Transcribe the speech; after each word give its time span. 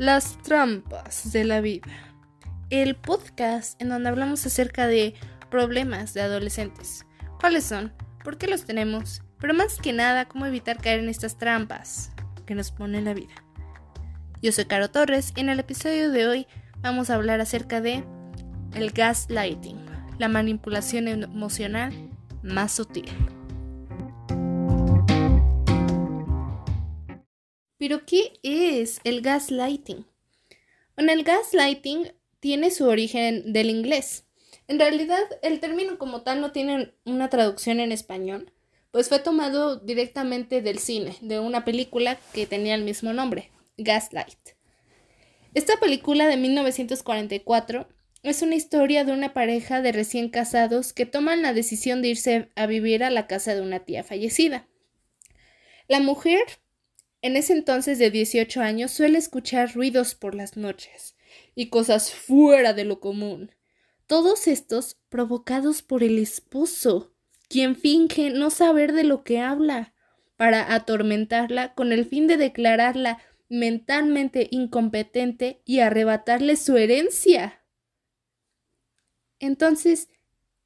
Las 0.00 0.38
trampas 0.38 1.30
de 1.30 1.44
la 1.44 1.60
vida, 1.60 1.90
el 2.70 2.96
podcast 2.96 3.78
en 3.82 3.90
donde 3.90 4.08
hablamos 4.08 4.46
acerca 4.46 4.86
de 4.86 5.12
problemas 5.50 6.14
de 6.14 6.22
adolescentes. 6.22 7.04
¿Cuáles 7.38 7.64
son? 7.64 7.92
¿Por 8.24 8.38
qué 8.38 8.46
los 8.46 8.64
tenemos? 8.64 9.20
Pero 9.38 9.52
más 9.52 9.76
que 9.76 9.92
nada, 9.92 10.24
cómo 10.24 10.46
evitar 10.46 10.78
caer 10.78 11.00
en 11.00 11.10
estas 11.10 11.36
trampas 11.36 12.12
que 12.46 12.54
nos 12.54 12.70
pone 12.70 13.02
la 13.02 13.12
vida. 13.12 13.34
Yo 14.40 14.52
soy 14.52 14.64
Caro 14.64 14.90
Torres 14.90 15.34
y 15.36 15.40
en 15.40 15.50
el 15.50 15.60
episodio 15.60 16.10
de 16.10 16.26
hoy 16.26 16.46
vamos 16.80 17.10
a 17.10 17.16
hablar 17.16 17.42
acerca 17.42 17.82
de 17.82 18.02
el 18.72 18.92
gaslighting, 18.92 19.84
la 20.16 20.28
manipulación 20.28 21.08
emocional 21.08 21.92
más 22.42 22.72
sutil. 22.72 23.10
Pero, 27.80 28.04
¿qué 28.04 28.34
es 28.42 29.00
el 29.04 29.22
gaslighting? 29.22 30.04
Bueno, 30.96 31.12
el 31.12 31.24
gaslighting 31.24 32.12
tiene 32.38 32.70
su 32.70 32.86
origen 32.86 33.54
del 33.54 33.70
inglés. 33.70 34.26
En 34.68 34.78
realidad, 34.78 35.22
el 35.40 35.60
término 35.60 35.96
como 35.96 36.20
tal 36.20 36.42
no 36.42 36.52
tiene 36.52 36.92
una 37.06 37.30
traducción 37.30 37.80
en 37.80 37.90
español, 37.90 38.52
pues 38.90 39.08
fue 39.08 39.18
tomado 39.18 39.76
directamente 39.76 40.60
del 40.60 40.78
cine, 40.78 41.16
de 41.22 41.40
una 41.40 41.64
película 41.64 42.18
que 42.34 42.46
tenía 42.46 42.74
el 42.74 42.84
mismo 42.84 43.14
nombre, 43.14 43.50
Gaslight. 43.78 44.50
Esta 45.54 45.80
película 45.80 46.28
de 46.28 46.36
1944 46.36 47.88
es 48.22 48.42
una 48.42 48.56
historia 48.56 49.04
de 49.04 49.12
una 49.12 49.32
pareja 49.32 49.80
de 49.80 49.92
recién 49.92 50.28
casados 50.28 50.92
que 50.92 51.06
toman 51.06 51.40
la 51.40 51.54
decisión 51.54 52.02
de 52.02 52.08
irse 52.08 52.50
a 52.56 52.66
vivir 52.66 53.02
a 53.04 53.10
la 53.10 53.26
casa 53.26 53.54
de 53.54 53.62
una 53.62 53.80
tía 53.86 54.04
fallecida. 54.04 54.68
La 55.88 56.00
mujer 56.00 56.42
en 57.22 57.36
ese 57.36 57.52
entonces 57.52 57.98
de 57.98 58.10
18 58.10 58.60
años 58.60 58.90
suele 58.90 59.18
escuchar 59.18 59.74
ruidos 59.74 60.14
por 60.14 60.34
las 60.34 60.56
noches 60.56 61.16
y 61.54 61.68
cosas 61.68 62.12
fuera 62.12 62.72
de 62.72 62.84
lo 62.84 63.00
común. 63.00 63.54
Todos 64.06 64.48
estos 64.48 64.96
provocados 65.08 65.82
por 65.82 66.02
el 66.02 66.18
esposo, 66.18 67.14
quien 67.48 67.76
finge 67.76 68.30
no 68.30 68.50
saber 68.50 68.92
de 68.92 69.04
lo 69.04 69.22
que 69.22 69.38
habla, 69.40 69.94
para 70.36 70.74
atormentarla 70.74 71.74
con 71.74 71.92
el 71.92 72.06
fin 72.06 72.26
de 72.26 72.38
declararla 72.38 73.22
mentalmente 73.50 74.48
incompetente 74.50 75.60
y 75.66 75.80
arrebatarle 75.80 76.56
su 76.56 76.76
herencia. 76.76 77.62
Entonces, 79.38 80.08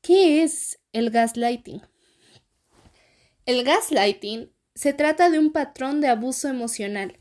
¿qué 0.00 0.44
es 0.44 0.78
el 0.92 1.10
gaslighting? 1.10 1.82
El 3.46 3.64
gaslighting 3.64 4.53
se 4.74 4.92
trata 4.92 5.30
de 5.30 5.38
un 5.38 5.52
patrón 5.52 6.00
de 6.00 6.08
abuso 6.08 6.48
emocional, 6.48 7.18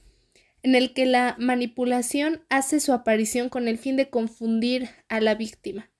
en 0.63 0.75
el 0.75 0.93
que 0.93 1.05
la 1.05 1.35
manipulación 1.37 2.43
hace 2.49 2.79
su 2.79 2.93
aparición 2.93 3.49
con 3.49 3.67
el 3.67 3.77
fin 3.77 3.95
de 3.95 4.09
confundir 4.09 4.89
a 5.09 5.19
la 5.21 5.35
víctima, 5.35 5.91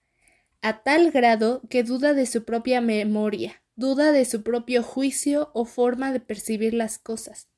a 0.62 0.84
tal 0.84 1.12
grado 1.12 1.62
que 1.70 1.84
duda 1.84 2.14
de 2.14 2.26
su 2.26 2.44
propia 2.44 2.82
memoria, 2.82 3.62
duda 3.76 4.12
de 4.12 4.26
su 4.26 4.42
propio 4.44 4.82
juicio 4.82 5.52
o 5.54 5.66
forma 5.66 6.12
de 6.12 6.20
percibir 6.20 6.74
las 6.74 6.98
cosas. 6.98 7.50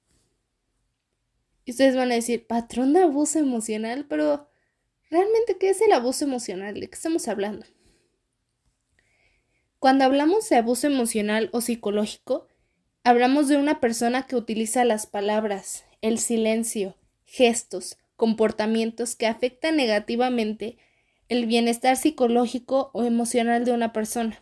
Y 1.64 1.72
ustedes 1.72 1.96
van 1.96 2.12
a 2.12 2.16
decir, 2.16 2.46
patrón 2.48 2.94
de 2.94 3.02
abuso 3.02 3.40
emocional, 3.40 4.06
pero 4.08 4.50
¿realmente 5.10 5.58
qué 5.58 5.70
es 5.70 5.82
el 5.82 5.94
abuso 5.94 6.26
emocional? 6.26 6.80
¿De 6.80 6.88
qué 6.90 6.96
estamos 6.96 7.28
hablando? 7.28 7.66
Cuando 9.80 10.04
hablamos 10.06 10.50
de 10.50 10.58
abuso 10.58 10.88
emocional 10.88 11.50
o 11.54 11.62
psicológico, 11.62 12.48
Hablamos 13.08 13.48
de 13.48 13.58
una 13.58 13.80
persona 13.80 14.26
que 14.26 14.36
utiliza 14.36 14.84
las 14.84 15.06
palabras, 15.06 15.86
el 16.02 16.18
silencio, 16.18 16.96
gestos, 17.28 18.00
comportamientos 18.16 19.16
que 19.16 19.28
afectan 19.28 19.76
negativamente 19.76 20.80
el 21.30 21.46
bienestar 21.46 21.98
psicológico 21.98 22.90
o 22.94 23.04
emocional 23.04 23.64
de 23.64 23.74
una 23.74 23.94
persona. 23.94 24.42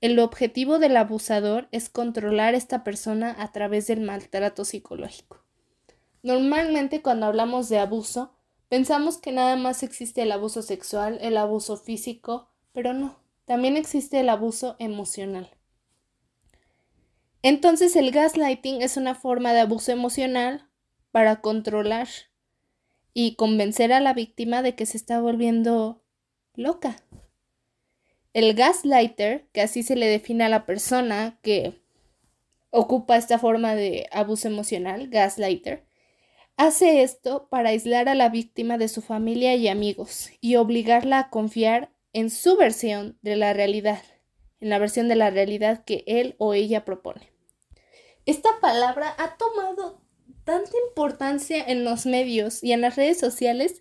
El 0.00 0.18
objetivo 0.18 0.80
del 0.80 0.96
abusador 0.96 1.68
es 1.70 1.88
controlar 1.88 2.54
a 2.54 2.56
esta 2.56 2.82
persona 2.82 3.36
a 3.38 3.52
través 3.52 3.86
del 3.86 4.00
maltrato 4.00 4.64
psicológico. 4.64 5.38
Normalmente 6.24 7.02
cuando 7.02 7.26
hablamos 7.26 7.68
de 7.68 7.78
abuso, 7.78 8.34
pensamos 8.68 9.16
que 9.18 9.30
nada 9.30 9.54
más 9.54 9.84
existe 9.84 10.22
el 10.22 10.32
abuso 10.32 10.62
sexual, 10.62 11.18
el 11.20 11.36
abuso 11.36 11.76
físico, 11.76 12.48
pero 12.72 12.94
no, 12.94 13.20
también 13.44 13.76
existe 13.76 14.18
el 14.18 14.28
abuso 14.28 14.74
emocional. 14.80 15.48
Entonces 17.48 17.96
el 17.96 18.10
gaslighting 18.10 18.82
es 18.82 18.98
una 18.98 19.14
forma 19.14 19.54
de 19.54 19.60
abuso 19.60 19.90
emocional 19.90 20.68
para 21.12 21.40
controlar 21.40 22.06
y 23.14 23.36
convencer 23.36 23.90
a 23.90 24.00
la 24.00 24.12
víctima 24.12 24.60
de 24.60 24.74
que 24.74 24.84
se 24.84 24.98
está 24.98 25.18
volviendo 25.22 26.04
loca. 26.52 27.02
El 28.34 28.52
gaslighter, 28.52 29.48
que 29.54 29.62
así 29.62 29.82
se 29.82 29.96
le 29.96 30.08
define 30.08 30.44
a 30.44 30.50
la 30.50 30.66
persona 30.66 31.38
que 31.40 31.80
ocupa 32.68 33.16
esta 33.16 33.38
forma 33.38 33.74
de 33.74 34.10
abuso 34.12 34.48
emocional, 34.48 35.08
gaslighter, 35.08 35.86
hace 36.58 37.00
esto 37.00 37.48
para 37.48 37.70
aislar 37.70 38.10
a 38.10 38.14
la 38.14 38.28
víctima 38.28 38.76
de 38.76 38.88
su 38.88 39.00
familia 39.00 39.54
y 39.54 39.68
amigos 39.68 40.28
y 40.42 40.56
obligarla 40.56 41.18
a 41.18 41.30
confiar 41.30 41.94
en 42.12 42.28
su 42.28 42.58
versión 42.58 43.18
de 43.22 43.36
la 43.36 43.54
realidad 43.54 44.02
en 44.60 44.70
la 44.70 44.78
versión 44.78 45.08
de 45.08 45.16
la 45.16 45.30
realidad 45.30 45.84
que 45.84 46.04
él 46.06 46.34
o 46.38 46.54
ella 46.54 46.84
propone. 46.84 47.37
Esta 48.28 48.60
palabra 48.60 49.14
ha 49.16 49.38
tomado 49.38 50.02
tanta 50.44 50.72
importancia 50.86 51.64
en 51.66 51.82
los 51.82 52.04
medios 52.04 52.62
y 52.62 52.72
en 52.72 52.82
las 52.82 52.96
redes 52.96 53.18
sociales 53.18 53.80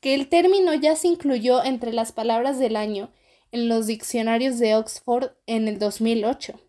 que 0.00 0.14
el 0.14 0.28
término 0.28 0.74
ya 0.74 0.96
se 0.96 1.06
incluyó 1.06 1.62
entre 1.62 1.92
las 1.92 2.10
palabras 2.10 2.58
del 2.58 2.74
año 2.74 3.12
en 3.52 3.68
los 3.68 3.86
diccionarios 3.86 4.58
de 4.58 4.74
Oxford 4.74 5.30
en 5.46 5.68
el 5.68 5.78
2008, 5.78 6.60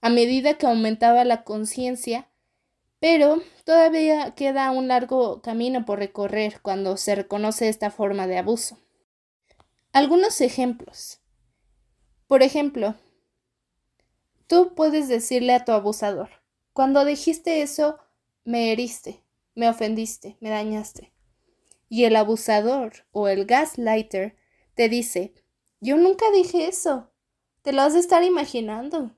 a 0.00 0.10
medida 0.10 0.58
que 0.58 0.66
aumentaba 0.66 1.24
la 1.24 1.44
conciencia, 1.44 2.28
pero 2.98 3.40
todavía 3.62 4.34
queda 4.34 4.72
un 4.72 4.88
largo 4.88 5.42
camino 5.42 5.84
por 5.84 6.00
recorrer 6.00 6.58
cuando 6.62 6.96
se 6.96 7.14
reconoce 7.14 7.68
esta 7.68 7.92
forma 7.92 8.26
de 8.26 8.38
abuso. 8.38 8.76
Algunos 9.92 10.40
ejemplos. 10.40 11.20
Por 12.26 12.42
ejemplo, 12.42 12.96
tú 14.48 14.74
puedes 14.74 15.06
decirle 15.06 15.54
a 15.54 15.64
tu 15.64 15.70
abusador, 15.70 16.39
cuando 16.72 17.04
dijiste 17.04 17.62
eso, 17.62 17.98
me 18.44 18.72
heriste, 18.72 19.22
me 19.54 19.68
ofendiste, 19.68 20.36
me 20.40 20.50
dañaste. 20.50 21.12
Y 21.88 22.04
el 22.04 22.16
abusador 22.16 23.04
o 23.12 23.28
el 23.28 23.46
gaslighter 23.46 24.36
te 24.74 24.88
dice, 24.88 25.34
yo 25.80 25.96
nunca 25.96 26.30
dije 26.32 26.68
eso, 26.68 27.10
te 27.62 27.72
lo 27.72 27.82
has 27.82 27.94
de 27.94 28.00
estar 28.00 28.22
imaginando. 28.22 29.16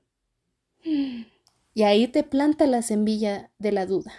Y 1.73 1.83
ahí 1.83 2.07
te 2.07 2.23
planta 2.23 2.67
la 2.67 2.81
semilla 2.81 3.51
de 3.59 3.71
la 3.71 3.85
duda. 3.85 4.13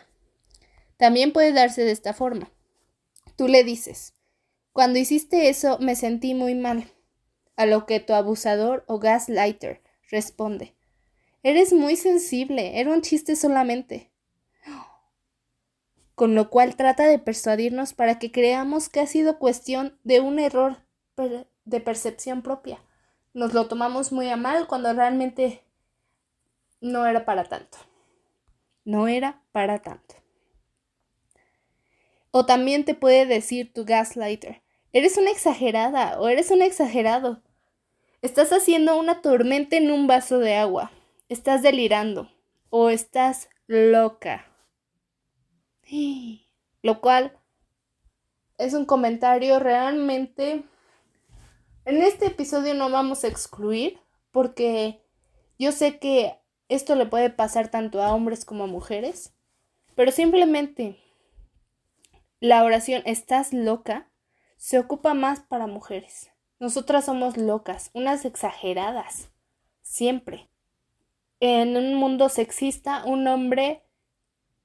También 0.96 1.32
puede 1.32 1.52
darse 1.52 1.82
de 1.82 1.90
esta 1.90 2.14
forma. 2.14 2.50
Tú 3.36 3.48
le 3.48 3.64
dices, 3.64 4.14
cuando 4.72 4.98
hiciste 4.98 5.48
eso 5.48 5.78
me 5.80 5.96
sentí 5.96 6.34
muy 6.34 6.54
mal. 6.54 6.90
A 7.56 7.66
lo 7.66 7.86
que 7.86 8.00
tu 8.00 8.12
abusador 8.14 8.84
o 8.88 8.98
gaslighter 8.98 9.82
responde, 10.10 10.74
eres 11.44 11.72
muy 11.72 11.94
sensible, 11.94 12.80
era 12.80 12.90
un 12.90 13.02
chiste 13.02 13.36
solamente. 13.36 14.10
Con 16.16 16.34
lo 16.34 16.50
cual 16.50 16.74
trata 16.74 17.04
de 17.04 17.18
persuadirnos 17.18 17.92
para 17.92 18.18
que 18.18 18.32
creamos 18.32 18.88
que 18.88 19.00
ha 19.00 19.06
sido 19.06 19.38
cuestión 19.38 19.98
de 20.02 20.20
un 20.20 20.38
error 20.38 20.78
de 21.64 21.80
percepción 21.80 22.42
propia. 22.42 22.80
Nos 23.34 23.52
lo 23.52 23.68
tomamos 23.68 24.10
muy 24.10 24.28
a 24.30 24.36
mal 24.36 24.66
cuando 24.66 24.92
realmente 24.92 25.62
no 26.80 27.06
era 27.06 27.24
para 27.24 27.44
tanto. 27.44 27.78
No 28.84 29.06
era 29.06 29.42
para 29.52 29.80
tanto. 29.82 30.14
O 32.30 32.46
también 32.46 32.84
te 32.84 32.94
puede 32.94 33.26
decir 33.26 33.72
tu 33.72 33.84
gaslighter, 33.84 34.62
eres 34.92 35.16
una 35.18 35.30
exagerada 35.30 36.18
o 36.20 36.28
eres 36.28 36.50
un 36.50 36.62
exagerado. 36.62 37.42
Estás 38.22 38.52
haciendo 38.52 38.98
una 38.98 39.20
tormenta 39.20 39.76
en 39.76 39.90
un 39.90 40.06
vaso 40.06 40.38
de 40.38 40.54
agua. 40.54 40.90
Estás 41.28 41.62
delirando 41.62 42.30
o 42.68 42.90
estás 42.90 43.48
loca. 43.66 44.46
Lo 46.82 47.00
cual 47.00 47.38
es 48.58 48.74
un 48.74 48.84
comentario 48.84 49.58
realmente... 49.58 50.64
En 51.86 52.02
este 52.02 52.26
episodio 52.26 52.74
no 52.74 52.90
vamos 52.90 53.24
a 53.24 53.28
excluir 53.28 54.00
porque 54.30 55.02
yo 55.58 55.70
sé 55.70 55.98
que 55.98 56.38
esto 56.68 56.94
le 56.94 57.06
puede 57.06 57.28
pasar 57.30 57.68
tanto 57.68 58.02
a 58.02 58.14
hombres 58.14 58.44
como 58.44 58.64
a 58.64 58.66
mujeres, 58.66 59.34
pero 59.94 60.10
simplemente 60.10 60.98
la 62.40 62.64
oración 62.64 63.02
estás 63.04 63.52
loca 63.52 64.10
se 64.56 64.78
ocupa 64.78 65.12
más 65.12 65.40
para 65.40 65.66
mujeres. 65.66 66.30
Nosotras 66.58 67.04
somos 67.04 67.36
locas, 67.36 67.90
unas 67.92 68.24
exageradas, 68.24 69.30
siempre. 69.82 70.48
En 71.46 71.76
un 71.76 71.94
mundo 71.96 72.30
sexista, 72.30 73.04
un 73.04 73.28
hombre 73.28 73.82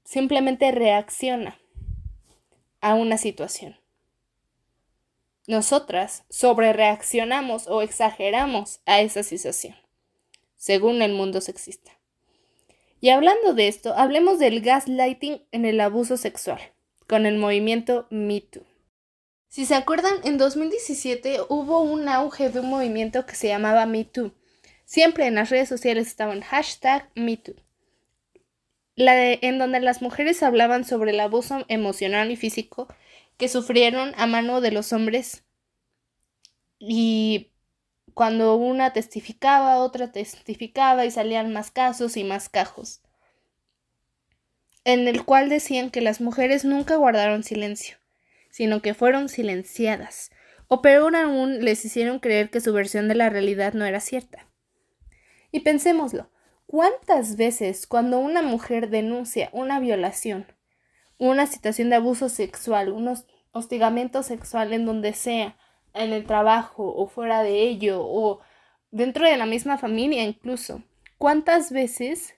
simplemente 0.05 0.71
reacciona 0.71 1.59
a 2.79 2.93
una 2.93 3.17
situación. 3.17 3.75
Nosotras 5.45 6.23
sobrereaccionamos 6.29 7.67
o 7.67 7.81
exageramos 7.81 8.79
a 8.85 9.01
esa 9.01 9.23
situación, 9.23 9.75
según 10.55 11.01
el 11.01 11.11
mundo 11.11 11.41
sexista. 11.41 11.91
Y 13.01 13.09
hablando 13.09 13.53
de 13.53 13.67
esto, 13.67 13.93
hablemos 13.97 14.39
del 14.39 14.61
gaslighting 14.61 15.43
en 15.51 15.65
el 15.65 15.81
abuso 15.81 16.15
sexual, 16.15 16.61
con 17.07 17.25
el 17.25 17.37
movimiento 17.37 18.07
MeToo. 18.09 18.63
Si 19.49 19.65
se 19.65 19.75
acuerdan, 19.75 20.13
en 20.23 20.37
2017 20.37 21.39
hubo 21.49 21.81
un 21.81 22.07
auge 22.07 22.49
de 22.49 22.61
un 22.61 22.69
movimiento 22.69 23.25
que 23.25 23.35
se 23.35 23.49
llamaba 23.49 23.85
MeToo. 23.85 24.31
Siempre 24.89 25.27
en 25.27 25.35
las 25.35 25.51
redes 25.51 25.69
sociales 25.69 26.07
estaban 26.07 26.41
hashtag 26.41 27.11
MeToo. 27.13 27.53
En 28.95 29.59
donde 29.59 29.79
las 29.81 30.01
mujeres 30.01 30.41
hablaban 30.41 30.83
sobre 30.83 31.11
el 31.11 31.19
abuso 31.19 31.63
emocional 31.67 32.31
y 32.31 32.35
físico 32.35 32.87
que 33.37 33.49
sufrieron 33.49 34.13
a 34.17 34.25
mano 34.25 34.61
de 34.61 34.71
los 34.71 34.91
hombres 34.91 35.43
y 36.79 37.51
cuando 38.15 38.55
una 38.55 38.91
testificaba, 38.91 39.77
otra 39.77 40.11
testificaba 40.11 41.05
y 41.05 41.11
salían 41.11 41.53
más 41.53 41.69
casos 41.69 42.17
y 42.17 42.23
más 42.23 42.49
cajos, 42.49 43.03
en 44.85 45.07
el 45.07 45.23
cual 45.23 45.49
decían 45.49 45.91
que 45.91 46.01
las 46.01 46.19
mujeres 46.19 46.65
nunca 46.65 46.95
guardaron 46.95 47.43
silencio, 47.43 47.97
sino 48.49 48.81
que 48.81 48.95
fueron 48.95 49.29
silenciadas, 49.29 50.31
o 50.67 50.81
peor 50.81 51.15
aún 51.15 51.63
les 51.63 51.85
hicieron 51.85 52.17
creer 52.17 52.49
que 52.49 52.59
su 52.59 52.73
versión 52.73 53.07
de 53.07 53.13
la 53.13 53.29
realidad 53.29 53.73
no 53.73 53.85
era 53.85 53.99
cierta. 53.99 54.48
Y 55.51 55.61
pensémoslo, 55.61 56.29
¿cuántas 56.67 57.35
veces 57.35 57.87
cuando 57.87 58.19
una 58.19 58.41
mujer 58.41 58.89
denuncia 58.89 59.49
una 59.51 59.79
violación, 59.79 60.45
una 61.17 61.47
situación 61.47 61.89
de 61.89 61.95
abuso 61.95 62.29
sexual, 62.29 62.91
un 62.91 63.13
hostigamiento 63.51 64.23
sexual 64.23 64.73
en 64.73 64.85
donde 64.85 65.13
sea, 65.13 65.57
en 65.93 66.13
el 66.13 66.25
trabajo 66.25 66.93
o 66.95 67.07
fuera 67.07 67.41
de 67.41 67.63
ello 67.63 68.01
o 68.01 68.39
dentro 68.91 69.27
de 69.27 69.37
la 69.37 69.45
misma 69.45 69.77
familia 69.77 70.23
incluso. 70.23 70.83
¿Cuántas 71.17 71.71
veces 71.71 72.35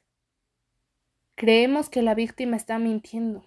creemos 1.35 1.89
que 1.89 2.01
la 2.01 2.15
víctima 2.15 2.55
está 2.55 2.79
mintiendo? 2.79 3.43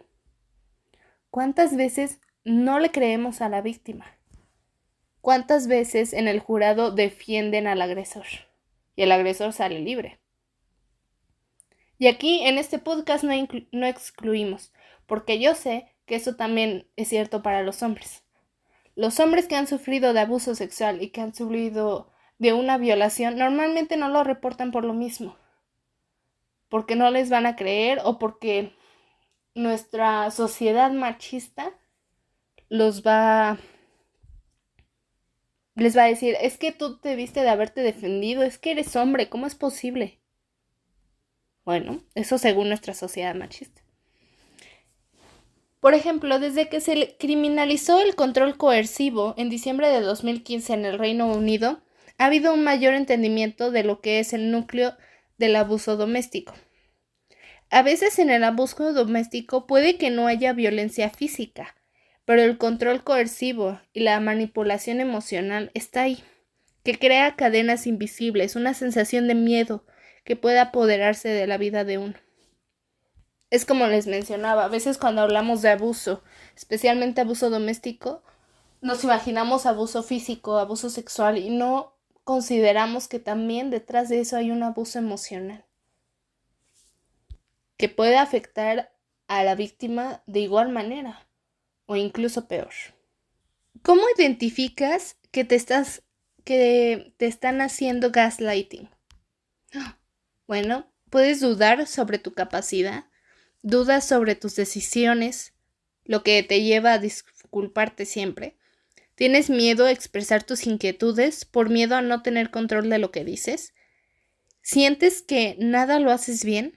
¿Cuántas 1.30 1.74
veces 1.74 2.20
no 2.44 2.78
le 2.78 2.90
creemos 2.90 3.40
a 3.40 3.48
la 3.48 3.62
víctima? 3.62 4.06
¿Cuántas 5.20 5.66
veces 5.66 6.12
en 6.12 6.28
el 6.28 6.38
jurado 6.38 6.90
defienden 6.90 7.66
al 7.66 7.80
agresor 7.80 8.26
y 8.96 9.02
el 9.02 9.12
agresor 9.12 9.52
sale 9.52 9.80
libre? 9.80 10.20
Y 11.98 12.08
aquí 12.08 12.44
en 12.44 12.58
este 12.58 12.78
podcast 12.78 13.24
no, 13.24 13.32
no 13.72 13.86
excluimos, 13.86 14.72
porque 15.06 15.38
yo 15.38 15.54
sé 15.54 15.94
que 16.06 16.16
eso 16.16 16.36
también 16.36 16.88
es 16.96 17.08
cierto 17.08 17.42
para 17.42 17.62
los 17.62 17.82
hombres. 17.82 18.24
Los 18.96 19.18
hombres 19.20 19.48
que 19.48 19.56
han 19.56 19.66
sufrido 19.66 20.12
de 20.12 20.20
abuso 20.20 20.54
sexual 20.54 21.02
y 21.02 21.10
que 21.10 21.20
han 21.20 21.34
sufrido 21.34 22.12
de 22.38 22.52
una 22.52 22.78
violación 22.78 23.36
normalmente 23.36 23.96
no 23.96 24.08
lo 24.08 24.24
reportan 24.24 24.70
por 24.70 24.84
lo 24.84 24.92
mismo. 24.92 25.36
Porque 26.68 26.96
no 26.96 27.10
les 27.10 27.30
van 27.30 27.46
a 27.46 27.56
creer 27.56 28.00
o 28.04 28.18
porque 28.18 28.74
nuestra 29.54 30.30
sociedad 30.30 30.90
machista 30.90 31.72
los 32.68 33.02
va 33.02 33.58
les 35.74 35.96
va 35.96 36.04
a 36.04 36.08
decir, 36.08 36.36
es 36.40 36.56
que 36.56 36.72
tú 36.72 36.98
te 36.98 37.16
viste 37.16 37.40
de 37.40 37.48
haberte 37.48 37.80
defendido, 37.80 38.42
es 38.42 38.58
que 38.58 38.70
eres 38.72 38.94
hombre, 38.96 39.28
¿cómo 39.28 39.46
es 39.46 39.54
posible? 39.54 40.20
Bueno, 41.64 42.04
eso 42.14 42.38
según 42.38 42.68
nuestra 42.68 42.94
sociedad 42.94 43.34
machista. 43.34 43.82
Por 45.80 45.94
ejemplo, 45.94 46.38
desde 46.38 46.68
que 46.68 46.80
se 46.80 47.16
criminalizó 47.18 48.00
el 48.00 48.14
control 48.14 48.56
coercivo 48.56 49.34
en 49.36 49.50
diciembre 49.50 49.88
de 49.90 50.00
2015 50.00 50.72
en 50.72 50.84
el 50.84 50.98
Reino 50.98 51.26
Unido, 51.30 51.82
ha 52.16 52.26
habido 52.26 52.54
un 52.54 52.64
mayor 52.64 52.94
entendimiento 52.94 53.70
de 53.70 53.84
lo 53.84 54.00
que 54.00 54.18
es 54.20 54.32
el 54.32 54.50
núcleo 54.50 54.96
del 55.36 55.56
abuso 55.56 55.96
doméstico. 55.96 56.54
A 57.70 57.82
veces 57.82 58.18
en 58.18 58.30
el 58.30 58.44
abuso 58.44 58.92
doméstico 58.92 59.66
puede 59.66 59.98
que 59.98 60.10
no 60.10 60.26
haya 60.26 60.52
violencia 60.52 61.10
física, 61.10 61.74
pero 62.24 62.42
el 62.42 62.58
control 62.58 63.04
coercivo 63.04 63.80
y 63.92 64.00
la 64.00 64.18
manipulación 64.20 65.00
emocional 65.00 65.70
está 65.74 66.02
ahí, 66.02 66.22
que 66.82 66.98
crea 66.98 67.36
cadenas 67.36 67.86
invisibles, 67.86 68.56
una 68.56 68.74
sensación 68.74 69.28
de 69.28 69.34
miedo 69.34 69.84
que 70.24 70.36
puede 70.36 70.58
apoderarse 70.58 71.28
de 71.28 71.46
la 71.46 71.58
vida 71.58 71.84
de 71.84 71.98
uno. 71.98 72.14
Es 73.50 73.66
como 73.66 73.86
les 73.86 74.06
mencionaba, 74.06 74.64
a 74.64 74.68
veces 74.68 74.98
cuando 74.98 75.22
hablamos 75.22 75.62
de 75.62 75.70
abuso, 75.70 76.22
especialmente 76.56 77.20
abuso 77.20 77.50
doméstico, 77.50 78.22
nos 78.80 79.04
imaginamos 79.04 79.66
abuso 79.66 80.02
físico, 80.02 80.58
abuso 80.58 80.90
sexual 80.90 81.38
y 81.38 81.50
no 81.50 81.94
consideramos 82.24 83.06
que 83.06 83.18
también 83.18 83.70
detrás 83.70 84.08
de 84.08 84.20
eso 84.20 84.36
hay 84.36 84.50
un 84.50 84.62
abuso 84.62 84.98
emocional 84.98 85.64
que 87.76 87.88
puede 87.88 88.16
afectar 88.16 88.92
a 89.28 89.44
la 89.44 89.54
víctima 89.54 90.22
de 90.26 90.40
igual 90.40 90.70
manera 90.70 91.23
o 91.86 91.96
incluso 91.96 92.48
peor. 92.48 92.72
¿Cómo 93.82 94.02
identificas 94.16 95.16
que 95.30 95.44
te 95.44 95.54
estás 95.54 96.02
que 96.44 97.14
te 97.16 97.26
están 97.26 97.60
haciendo 97.60 98.10
gaslighting? 98.10 98.88
Bueno, 100.46 100.92
puedes 101.08 101.40
dudar 101.40 101.86
sobre 101.86 102.18
tu 102.18 102.34
capacidad, 102.34 103.06
dudas 103.62 104.06
sobre 104.06 104.34
tus 104.34 104.56
decisiones, 104.56 105.54
lo 106.04 106.22
que 106.22 106.42
te 106.42 106.62
lleva 106.62 106.92
a 106.92 106.98
disculparte 106.98 108.04
siempre. 108.04 108.58
¿Tienes 109.14 109.48
miedo 109.48 109.86
a 109.86 109.90
expresar 109.90 110.42
tus 110.42 110.66
inquietudes 110.66 111.46
por 111.46 111.70
miedo 111.70 111.96
a 111.96 112.02
no 112.02 112.20
tener 112.20 112.50
control 112.50 112.90
de 112.90 112.98
lo 112.98 113.10
que 113.10 113.24
dices? 113.24 113.72
¿Sientes 114.60 115.22
que 115.22 115.56
nada 115.58 115.98
lo 115.98 116.10
haces 116.10 116.44
bien? 116.44 116.74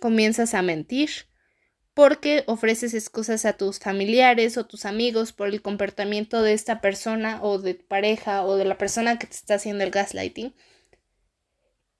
Comienzas 0.00 0.54
a 0.54 0.62
mentir 0.62 1.10
porque 1.96 2.44
ofreces 2.46 2.92
excusas 2.92 3.46
a 3.46 3.54
tus 3.54 3.78
familiares 3.78 4.58
o 4.58 4.66
tus 4.66 4.84
amigos 4.84 5.32
por 5.32 5.48
el 5.48 5.62
comportamiento 5.62 6.42
de 6.42 6.52
esta 6.52 6.82
persona 6.82 7.42
o 7.42 7.58
de 7.58 7.72
tu 7.72 7.86
pareja 7.86 8.44
o 8.44 8.56
de 8.56 8.66
la 8.66 8.76
persona 8.76 9.18
que 9.18 9.26
te 9.26 9.34
está 9.34 9.54
haciendo 9.54 9.82
el 9.82 9.90
gaslighting 9.90 10.54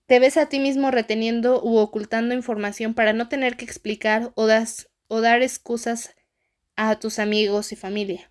te 0.06 0.20
ves 0.20 0.36
a 0.36 0.46
ti 0.46 0.60
mismo 0.60 0.90
reteniendo 0.90 1.62
u 1.62 1.78
ocultando 1.78 2.34
información 2.34 2.94
para 2.94 3.12
no 3.12 3.28
tener 3.28 3.56
que 3.56 3.64
explicar 3.64 4.32
o, 4.34 4.46
dar 4.46 5.42
excusas 5.42 6.14
a 6.76 6.98
tus 6.98 7.18
amigos 7.18 7.72
y 7.72 7.76
familia. 7.76 8.30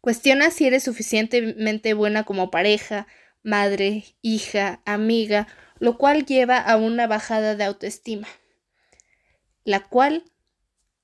Cuestiona 0.00 0.50
si 0.50 0.66
eres 0.66 0.82
suficientemente 0.82 1.94
buena 1.94 2.24
como 2.24 2.50
pareja, 2.50 3.06
madre, 3.42 4.04
hija, 4.22 4.80
amiga, 4.84 5.46
lo 5.78 5.98
cual 5.98 6.26
lleva 6.26 6.58
a 6.58 6.76
una 6.76 7.06
bajada 7.06 7.54
de 7.54 7.64
autoestima, 7.64 8.26
la 9.66 9.80
cual 9.80 10.22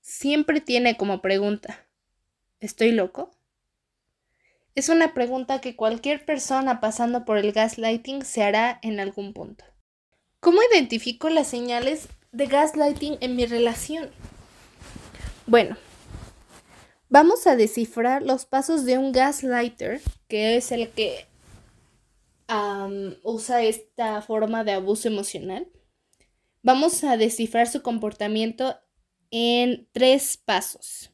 siempre 0.01 0.61
tiene 0.61 0.97
como 0.97 1.21
pregunta, 1.21 1.85
¿estoy 2.61 2.93
loco? 2.93 3.33
Es 4.77 4.89
una 4.89 5.15
pregunta 5.15 5.61
que 5.61 5.75
cualquier 5.75 6.25
persona 6.25 6.81
pasando 6.81 7.25
por 7.25 7.39
el 7.39 7.51
gaslighting 7.51 8.25
se 8.25 8.45
hará 8.45 8.79
en 8.83 9.01
algún 9.01 9.35
punto. 9.35 9.65
¿Cómo 10.39 10.61
identifico 10.73 11.29
las 11.29 11.49
señales 11.49 12.09
de 12.31 12.47
gaslighting 12.47 13.19
en 13.21 13.35
mi 13.35 13.47
relación? 13.47 14.11
Bueno, 15.49 15.77
vamos 17.09 17.49
a 17.49 17.57
descifrar 17.57 18.23
los 18.23 18.47
pasos 18.47 18.85
de 18.85 18.97
un 18.97 19.11
gaslighter, 19.11 20.01
que 20.29 20.57
es 20.57 20.71
el 20.71 20.89
que 20.91 21.27
usa 23.25 23.63
esta 23.63 24.23
forma 24.23 24.63
de 24.63 24.73
abuso 24.73 25.09
emocional. 25.09 25.67
Vamos 26.63 27.03
a 27.05 27.17
descifrar 27.17 27.69
su 27.69 27.83
comportamiento 27.83 28.77
en 29.31 29.89
tres 29.93 30.37
pasos. 30.37 31.11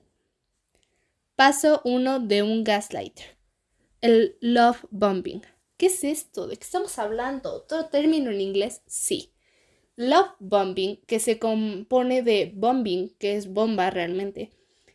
Paso 1.37 1.81
1 1.85 2.21
de 2.21 2.43
un 2.43 2.65
gaslighter 2.65 3.39
el 4.01 4.37
love 4.41 4.85
bombing. 4.91 5.43
¿Qué 5.77 5.87
es 5.87 6.05
esto? 6.05 6.47
¿De 6.47 6.57
qué 6.57 6.65
estamos 6.65 6.99
hablando? 6.99 7.53
¿Otro 7.53 7.87
término 7.87 8.31
en 8.31 8.41
inglés? 8.41 8.83
Sí. 8.87 9.33
Love 9.97 10.31
bombing, 10.39 11.01
que 11.07 11.19
se 11.19 11.39
compone 11.39 12.23
de 12.23 12.53
bombing, 12.55 13.15
que 13.19 13.37
es 13.37 13.49
bomba 13.49 13.91
realmente, 13.91 14.53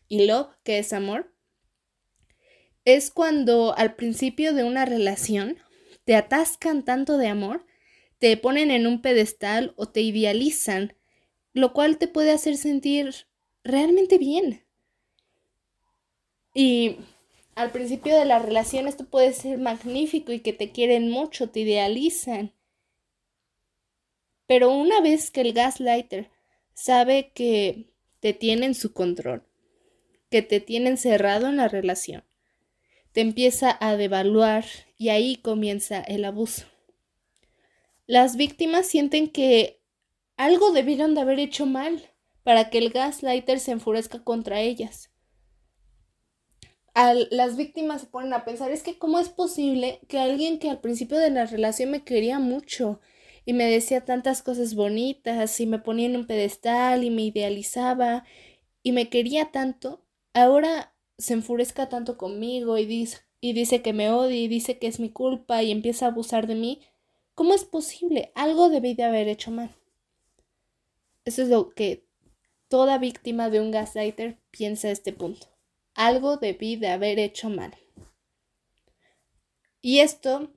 y 0.08 0.26
love, 0.26 0.48
que 0.64 0.80
es 0.80 0.94
amor, 0.94 1.34
es 2.86 3.12
cuando 3.12 3.78
al 3.78 3.96
principio 3.96 4.54
de 4.54 4.64
una 4.64 4.86
relación 4.86 5.58
te 6.06 6.16
atascan 6.16 6.86
tanto 6.86 7.18
de 7.18 7.28
amor, 7.28 7.66
te 8.24 8.38
ponen 8.38 8.72
en 8.72 8.88
un 8.88 9.02
pedestal 9.02 9.74
o 9.76 9.90
te 9.90 10.00
idealizan, 10.00 10.96
lo 11.52 11.74
cual 11.74 11.98
te 11.98 12.08
puede 12.08 12.32
hacer 12.32 12.56
sentir 12.56 13.28
realmente 13.66 14.18
bien. 14.18 14.64
Y 16.54 17.00
al 17.54 17.72
principio 17.74 18.18
de 18.18 18.24
la 18.24 18.40
relación 18.40 18.88
esto 18.88 19.04
puede 19.04 19.34
ser 19.34 19.58
magnífico 19.58 20.32
y 20.32 20.40
que 20.40 20.54
te 20.54 20.72
quieren 20.72 21.10
mucho, 21.10 21.50
te 21.50 21.60
idealizan. 21.60 22.54
Pero 24.48 24.72
una 24.72 25.02
vez 25.02 25.30
que 25.30 25.42
el 25.42 25.52
gaslighter 25.52 26.32
sabe 26.74 27.34
que 27.36 27.90
te 28.22 28.32
tiene 28.32 28.68
en 28.68 28.76
su 28.76 28.94
control, 28.94 29.44
que 30.30 30.42
te 30.42 30.62
tiene 30.62 30.92
encerrado 30.92 31.48
en 31.48 31.58
la 31.58 31.68
relación, 31.68 32.24
te 33.12 33.20
empieza 33.20 33.78
a 33.82 33.98
devaluar 33.98 34.64
y 34.98 35.10
ahí 35.10 35.36
comienza 35.36 36.00
el 36.00 36.24
abuso. 36.24 36.73
Las 38.06 38.36
víctimas 38.36 38.88
sienten 38.88 39.30
que 39.30 39.82
algo 40.36 40.72
debieron 40.72 41.16
de 41.16 41.22
haber 41.22 41.40
hecho 41.40 41.66
mal 41.66 42.02
para 42.44 42.70
que 42.70 42.78
el 42.78 42.90
gaslighter 42.90 43.60
se 43.60 43.72
enfurezca 43.72 44.24
contra 44.24 44.60
ellas. 44.60 45.10
las 47.32 47.56
víctimas 47.56 48.02
se 48.02 48.08
ponen 48.08 48.34
a 48.34 48.46
pensar, 48.46 48.72
es 48.72 48.84
que 48.84 49.00
cómo 49.00 49.20
es 49.20 49.30
posible 49.30 50.00
que 50.08 50.20
alguien 50.20 50.60
que 50.60 50.70
al 50.70 50.80
principio 50.82 51.18
de 51.18 51.32
la 51.32 51.46
relación 51.46 51.92
me 51.92 52.04
quería 52.04 52.40
mucho 52.40 53.00
y 53.46 53.54
me 53.54 53.66
decía 53.66 54.06
tantas 54.06 54.44
cosas 54.44 54.76
bonitas 54.76 55.60
y 55.60 55.66
me 55.66 55.80
ponía 55.80 56.06
en 56.06 56.16
un 56.16 56.28
pedestal 56.28 57.04
y 57.04 57.10
me 57.10 57.24
idealizaba 57.24 58.26
y 58.84 58.92
me 58.92 59.10
quería 59.10 59.52
tanto, 59.52 60.06
ahora 60.34 60.94
se 61.18 61.34
enfurezca 61.34 61.90
tanto 61.90 62.18
conmigo 62.18 62.78
y 62.78 62.86
dice, 62.86 63.20
y 63.42 63.54
dice 63.54 63.82
que 63.82 63.94
me 63.94 64.12
odia 64.12 64.38
y 64.38 64.48
dice 64.48 64.78
que 64.78 64.88
es 64.88 65.00
mi 65.00 65.10
culpa 65.10 65.64
y 65.64 65.72
empieza 65.72 66.06
a 66.06 66.10
abusar 66.10 66.48
de 66.48 66.56
mí. 66.56 66.82
¿Cómo 67.36 67.54
es 67.54 67.66
posible? 67.66 68.32
Algo 68.36 68.70
debí 68.70 68.94
de 68.94 69.04
haber 69.04 69.28
hecho 69.28 69.50
mal. 69.50 69.76
Eso 71.26 71.42
es 71.42 71.50
lo 71.50 71.72
que 71.72 72.06
toda 72.68 72.98
víctima 72.98 73.50
de 73.50 73.60
un 73.60 73.72
gaslighter 73.72 74.40
piensa 74.52 74.88
a 74.88 74.92
este 74.92 75.14
punto. 75.14 75.48
Algo 75.96 76.38
debí 76.38 76.76
de 76.76 76.90
haber 76.90 77.20
hecho 77.20 77.50
mal. 77.50 77.76
Y 79.82 80.00
esto 80.00 80.52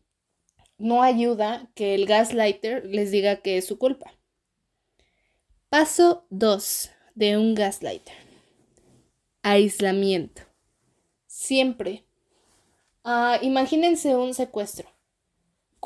no 0.79 1.03
ayuda 1.03 1.71
que 1.75 1.95
el 1.95 2.07
gaslighter 2.07 2.85
les 2.87 3.11
diga 3.11 3.37
que 3.37 3.59
es 3.59 3.67
su 3.67 3.79
culpa. 3.79 4.13
Paso 5.69 6.27
2 6.31 6.91
de 7.15 7.37
un 7.37 7.55
gaslighter. 7.55 8.15
Aislamiento. 9.43 10.43
Siempre. 11.27 12.05
Ah, 13.05 13.39
imagínense 13.43 14.17
un 14.17 14.35
secuestro. 14.35 14.96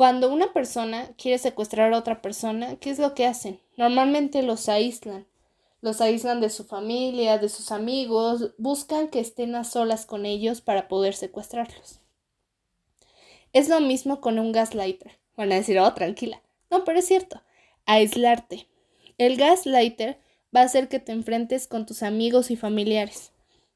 Cuando 0.00 0.32
una 0.32 0.54
persona 0.54 1.10
quiere 1.18 1.36
secuestrar 1.36 1.92
a 1.92 1.98
otra 1.98 2.22
persona, 2.22 2.76
¿qué 2.76 2.88
es 2.88 2.98
lo 2.98 3.12
que 3.12 3.26
hacen? 3.26 3.60
Normalmente 3.76 4.42
los 4.42 4.70
aíslan. 4.70 5.26
Los 5.82 6.00
aíslan 6.00 6.40
de 6.40 6.48
su 6.48 6.64
familia, 6.64 7.36
de 7.36 7.50
sus 7.50 7.70
amigos, 7.70 8.52
buscan 8.56 9.08
que 9.08 9.20
estén 9.20 9.54
a 9.54 9.62
solas 9.62 10.06
con 10.06 10.24
ellos 10.24 10.62
para 10.62 10.88
poder 10.88 11.12
secuestrarlos. 11.12 12.00
Es 13.52 13.68
lo 13.68 13.78
mismo 13.80 14.22
con 14.22 14.38
un 14.38 14.52
gaslighter. 14.52 15.18
Van 15.36 15.52
a 15.52 15.56
decir, 15.56 15.78
oh, 15.78 15.92
tranquila. 15.92 16.40
No, 16.70 16.82
pero 16.84 17.00
es 17.00 17.06
cierto. 17.06 17.42
Aislarte. 17.84 18.68
El 19.18 19.36
gaslighter 19.36 20.18
va 20.56 20.60
a 20.60 20.64
hacer 20.64 20.88
que 20.88 20.98
te 20.98 21.12
enfrentes 21.12 21.66
con 21.66 21.84
tus 21.84 22.02
amigos 22.02 22.50
y 22.50 22.56
familiares, 22.56 23.32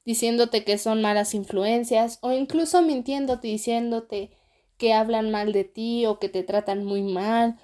diciéndote 0.07 0.64
que 0.64 0.78
son 0.78 1.02
malas 1.02 1.35
influencias 1.35 2.19
o 2.23 2.33
incluso 2.33 2.81
mintiéndote, 2.81 3.49
diciéndote 3.49 4.31
que 4.76 4.93
hablan 4.93 5.31
mal 5.31 5.52
de 5.52 5.64
ti 5.64 6.07
o 6.07 6.19
que 6.19 6.28
te 6.28 6.43
tratan 6.43 6.85
muy 6.85 7.02
mal 7.02 7.59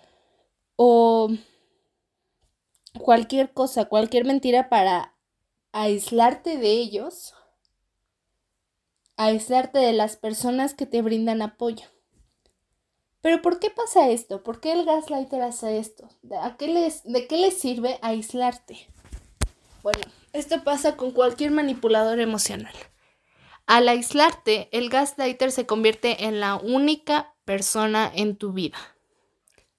o 0.77 1.31
cualquier 2.99 3.53
cosa, 3.53 3.87
cualquier 3.87 4.25
mentira 4.25 4.69
para 4.69 5.15
aislarte 5.73 6.57
de 6.57 6.71
ellos, 6.73 7.35
aislarte 9.17 9.79
de 9.79 9.93
las 9.93 10.17
personas 10.17 10.75
que 10.75 10.87
te 10.87 11.03
brindan 11.03 11.43
apoyo. 11.43 11.87
Pero 13.21 13.43
¿por 13.43 13.61
qué 13.61 13.71
pasa 13.71 14.09
esto? 14.09 14.43
¿Por 14.43 14.61
qué 14.61 14.73
el 14.73 14.87
gaslighter 14.87 15.43
hace 15.43 15.79
esto? 15.79 16.09
¿De, 16.23 16.37
qué, 16.59 16.69
les, 16.69 17.05
¿De 17.05 17.27
qué 17.27 17.37
les 17.37 17.59
sirve 17.59 17.99
aislarte? 18.01 18.87
Bueno, 19.83 20.01
esto 20.33 20.65
pasa 20.65 20.97
con 20.97 21.11
cualquier 21.11 21.51
manipulador 21.51 22.21
emocional. 22.21 22.75
Al 23.71 23.89
aislarte, 23.89 24.69
el 24.73 24.91
gaslighter 24.91 25.53
se 25.53 25.65
convierte 25.65 26.25
en 26.25 26.41
la 26.41 26.57
única 26.57 27.37
persona 27.45 28.11
en 28.13 28.35
tu 28.35 28.53
vida. 28.53 28.77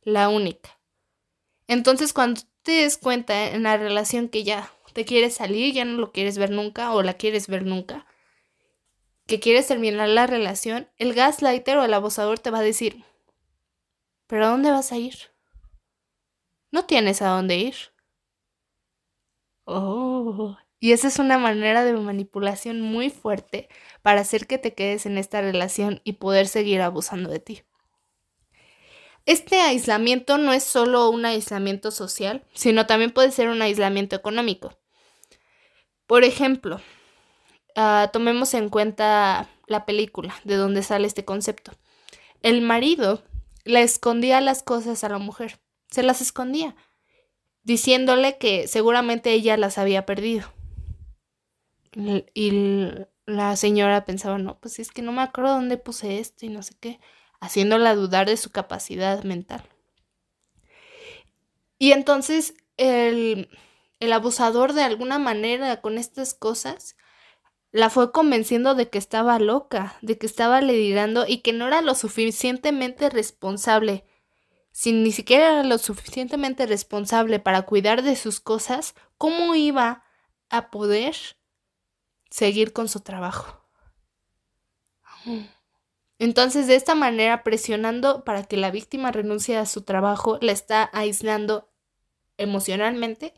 La 0.01 0.29
única. 0.29 0.79
Entonces, 1.67 2.13
cuando 2.13 2.39
te 2.63 2.71
des 2.71 2.97
cuenta 2.97 3.49
en 3.49 3.63
la 3.63 3.75
relación 3.75 4.29
que 4.29 4.45
ya 4.45 4.71
te 4.93 5.03
quieres 5.03 5.35
salir, 5.35 5.73
ya 5.73 5.83
no 5.83 5.97
lo 5.97 6.13
quieres 6.13 6.37
ver 6.37 6.51
nunca 6.51 6.93
o 6.93 7.03
la 7.03 7.15
quieres 7.15 7.49
ver 7.49 7.65
nunca, 7.65 8.05
que 9.27 9.41
quieres 9.41 9.67
terminar 9.67 10.07
la 10.07 10.25
relación, 10.25 10.87
el 10.97 11.13
gaslighter 11.13 11.77
o 11.77 11.83
el 11.83 11.93
abusador 11.93 12.39
te 12.39 12.49
va 12.49 12.59
a 12.59 12.63
decir, 12.63 13.03
¿Pero 14.27 14.45
a 14.45 14.49
dónde 14.51 14.71
vas 14.71 14.93
a 14.93 14.97
ir? 14.97 15.15
No 16.71 16.85
tienes 16.85 17.21
a 17.21 17.27
dónde 17.27 17.57
ir. 17.57 17.75
Oh. 19.65 20.55
Y 20.83 20.93
esa 20.93 21.07
es 21.07 21.19
una 21.19 21.37
manera 21.37 21.85
de 21.85 21.93
manipulación 21.93 22.81
muy 22.81 23.11
fuerte 23.11 23.69
para 24.01 24.21
hacer 24.21 24.47
que 24.47 24.57
te 24.57 24.73
quedes 24.73 25.05
en 25.05 25.19
esta 25.19 25.39
relación 25.39 26.01
y 26.03 26.13
poder 26.13 26.47
seguir 26.47 26.81
abusando 26.81 27.29
de 27.29 27.39
ti. 27.39 27.61
Este 29.27 29.61
aislamiento 29.61 30.39
no 30.39 30.51
es 30.53 30.63
solo 30.63 31.11
un 31.11 31.23
aislamiento 31.23 31.91
social, 31.91 32.43
sino 32.53 32.87
también 32.87 33.11
puede 33.11 33.31
ser 33.31 33.49
un 33.49 33.61
aislamiento 33.61 34.15
económico. 34.15 34.75
Por 36.07 36.23
ejemplo, 36.23 36.81
ah, 37.75 38.09
tomemos 38.11 38.55
en 38.55 38.69
cuenta 38.69 39.47
la 39.67 39.85
película 39.85 40.33
de 40.45 40.55
donde 40.55 40.81
sale 40.81 41.05
este 41.05 41.23
concepto. 41.23 41.73
El 42.41 42.61
marido 42.61 43.21
le 43.65 43.83
escondía 43.83 44.41
las 44.41 44.63
cosas 44.63 45.03
a 45.03 45.09
la 45.09 45.19
mujer, 45.19 45.59
se 45.91 46.01
las 46.01 46.21
escondía, 46.21 46.75
diciéndole 47.61 48.39
que 48.39 48.67
seguramente 48.67 49.31
ella 49.31 49.57
las 49.57 49.77
había 49.77 50.07
perdido. 50.07 50.51
Y 51.93 52.91
la 53.25 53.55
señora 53.55 54.05
pensaba, 54.05 54.37
no, 54.37 54.59
pues 54.59 54.79
es 54.79 54.91
que 54.91 55.01
no 55.01 55.11
me 55.11 55.21
acuerdo 55.21 55.53
dónde 55.53 55.77
puse 55.77 56.19
esto 56.19 56.45
y 56.45 56.49
no 56.49 56.63
sé 56.63 56.75
qué, 56.79 56.99
haciéndola 57.39 57.95
dudar 57.95 58.27
de 58.27 58.37
su 58.37 58.51
capacidad 58.51 59.23
mental. 59.23 59.63
Y 61.77 61.93
entonces 61.93 62.53
el, 62.77 63.49
el 63.99 64.13
abusador 64.13 64.73
de 64.73 64.83
alguna 64.83 65.19
manera 65.19 65.81
con 65.81 65.97
estas 65.97 66.33
cosas 66.33 66.95
la 67.71 67.89
fue 67.89 68.11
convenciendo 68.11 68.75
de 68.75 68.89
que 68.89 68.97
estaba 68.97 69.39
loca, 69.39 69.95
de 70.01 70.17
que 70.17 70.25
estaba 70.25 70.59
delirando 70.59 71.25
y 71.27 71.37
que 71.37 71.53
no 71.53 71.67
era 71.67 71.81
lo 71.81 71.95
suficientemente 71.95 73.09
responsable. 73.09 74.05
Si 74.71 74.91
ni 74.91 75.11
siquiera 75.11 75.53
era 75.53 75.63
lo 75.63 75.77
suficientemente 75.77 76.65
responsable 76.65 77.39
para 77.39 77.63
cuidar 77.63 78.03
de 78.03 78.15
sus 78.15 78.39
cosas, 78.39 78.93
¿cómo 79.17 79.55
iba 79.55 80.03
a 80.49 80.69
poder 80.69 81.15
seguir 82.31 82.73
con 82.73 82.87
su 82.87 83.01
trabajo? 83.01 83.63
Entonces, 86.17 86.65
de 86.65 86.75
esta 86.75 86.95
manera, 86.95 87.43
presionando 87.43 88.23
para 88.23 88.43
que 88.45 88.57
la 88.57 88.71
víctima 88.71 89.11
renuncie 89.11 89.57
a 89.57 89.67
su 89.67 89.83
trabajo, 89.83 90.39
la 90.41 90.51
está 90.51 90.89
aislando 90.93 91.69
emocionalmente 92.37 93.35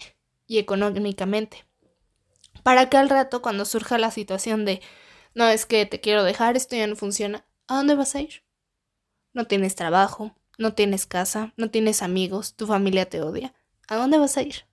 y 0.48 0.60
económicamente 0.60 1.66
para 2.64 2.90
que 2.90 2.98
al 2.98 3.10
rato 3.10 3.42
cuando 3.42 3.66
surja 3.66 3.98
la 3.98 4.10
situación 4.10 4.66
de, 4.66 4.82
no 5.36 5.48
es 5.48 5.66
que 5.66 5.86
te 5.86 6.00
quiero 6.00 6.24
dejar, 6.24 6.56
esto 6.56 6.76
ya 6.76 6.88
no 6.88 6.96
funciona, 6.96 7.46
¿a 7.68 7.76
dónde 7.76 7.96
vas 7.96 8.16
a 8.16 8.22
ir? 8.22 8.44
No 9.34 9.46
tienes 9.46 9.76
trabajo, 9.76 10.36
no 10.58 10.74
tienes 10.74 11.06
casa, 11.06 11.54
no 11.58 11.70
tienes 11.70 12.02
amigos, 12.02 12.56
tu 12.56 12.66
familia 12.66 13.10
te 13.10 13.22
odia, 13.22 13.54
¿a 13.88 13.98
dónde 13.98 14.18
vas 14.18 14.38
a 14.38 14.44
ir? 14.44 14.66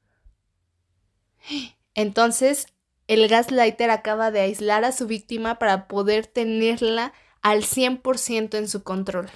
Entonces, 1.94 2.68
el 3.10 3.26
gaslighter 3.26 3.90
acaba 3.90 4.30
de 4.30 4.38
aislar 4.38 4.84
a 4.84 4.92
su 4.92 5.08
víctima 5.08 5.58
para 5.58 5.88
poder 5.88 6.28
tenerla 6.28 7.12
al 7.42 7.64
100% 7.64 8.56
en 8.56 8.68
su 8.68 8.84
control. 8.84 9.28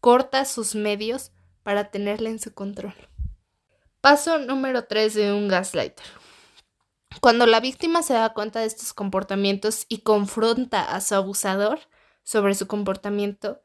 Corta 0.00 0.44
sus 0.44 0.74
medios 0.74 1.30
para 1.62 1.92
tenerla 1.92 2.30
en 2.30 2.40
su 2.40 2.52
control. 2.52 2.94
Paso 4.00 4.40
número 4.40 4.86
3 4.86 5.14
de 5.14 5.32
un 5.32 5.46
gaslighter. 5.46 6.04
Cuando 7.20 7.46
la 7.46 7.60
víctima 7.60 8.02
se 8.02 8.14
da 8.14 8.34
cuenta 8.34 8.58
de 8.58 8.66
estos 8.66 8.92
comportamientos 8.92 9.86
y 9.88 9.98
confronta 9.98 10.82
a 10.82 11.00
su 11.00 11.14
abusador 11.14 11.78
sobre 12.24 12.56
su 12.56 12.66
comportamiento, 12.66 13.62